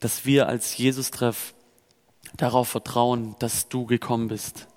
dass 0.00 0.26
wir 0.26 0.48
als 0.48 0.76
Jesus-Treff 0.76 1.54
darauf 2.36 2.68
vertrauen, 2.68 3.34
dass 3.38 3.68
du 3.68 3.86
gekommen 3.86 4.28
bist, 4.28 4.68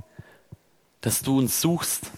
dass 1.01 1.21
du 1.21 1.37
uns 1.37 1.61
suchst, 1.61 2.11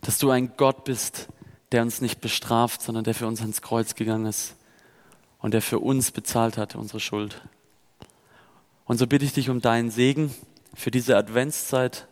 dass 0.00 0.18
du 0.18 0.30
ein 0.30 0.52
Gott 0.56 0.84
bist, 0.84 1.28
der 1.72 1.82
uns 1.82 2.00
nicht 2.00 2.20
bestraft, 2.20 2.82
sondern 2.82 3.04
der 3.04 3.14
für 3.14 3.26
uns 3.26 3.40
ans 3.40 3.62
Kreuz 3.62 3.94
gegangen 3.94 4.26
ist 4.26 4.54
und 5.38 5.52
der 5.52 5.62
für 5.62 5.80
uns 5.80 6.10
bezahlt 6.10 6.56
hat, 6.58 6.76
unsere 6.76 7.00
Schuld. 7.00 7.42
Und 8.84 8.98
so 8.98 9.06
bitte 9.06 9.24
ich 9.24 9.32
dich 9.32 9.50
um 9.50 9.60
deinen 9.60 9.90
Segen 9.90 10.32
für 10.74 10.90
diese 10.90 11.16
Adventszeit, 11.16 12.06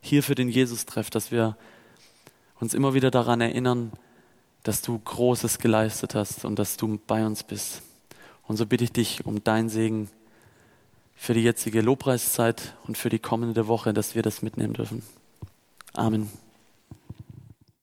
hier 0.00 0.22
für 0.22 0.34
den 0.34 0.48
Jesus-Treff, 0.48 1.10
dass 1.10 1.30
wir 1.30 1.56
uns 2.60 2.74
immer 2.74 2.94
wieder 2.94 3.10
daran 3.10 3.40
erinnern, 3.40 3.92
dass 4.62 4.80
du 4.80 4.98
Großes 4.98 5.58
geleistet 5.58 6.14
hast 6.14 6.44
und 6.44 6.58
dass 6.58 6.76
du 6.76 6.98
bei 7.06 7.26
uns 7.26 7.42
bist. 7.42 7.82
Und 8.46 8.56
so 8.56 8.66
bitte 8.66 8.84
ich 8.84 8.92
dich 8.92 9.26
um 9.26 9.44
deinen 9.44 9.68
Segen 9.68 10.08
für 11.14 11.34
die 11.34 11.42
jetzige 11.42 11.80
Lobpreiszeit 11.80 12.74
und 12.86 12.98
für 12.98 13.08
die 13.08 13.18
kommende 13.18 13.66
Woche, 13.66 13.92
dass 13.92 14.14
wir 14.14 14.22
das 14.22 14.42
mitnehmen 14.42 14.74
dürfen. 14.74 15.02
Amen. 15.92 16.30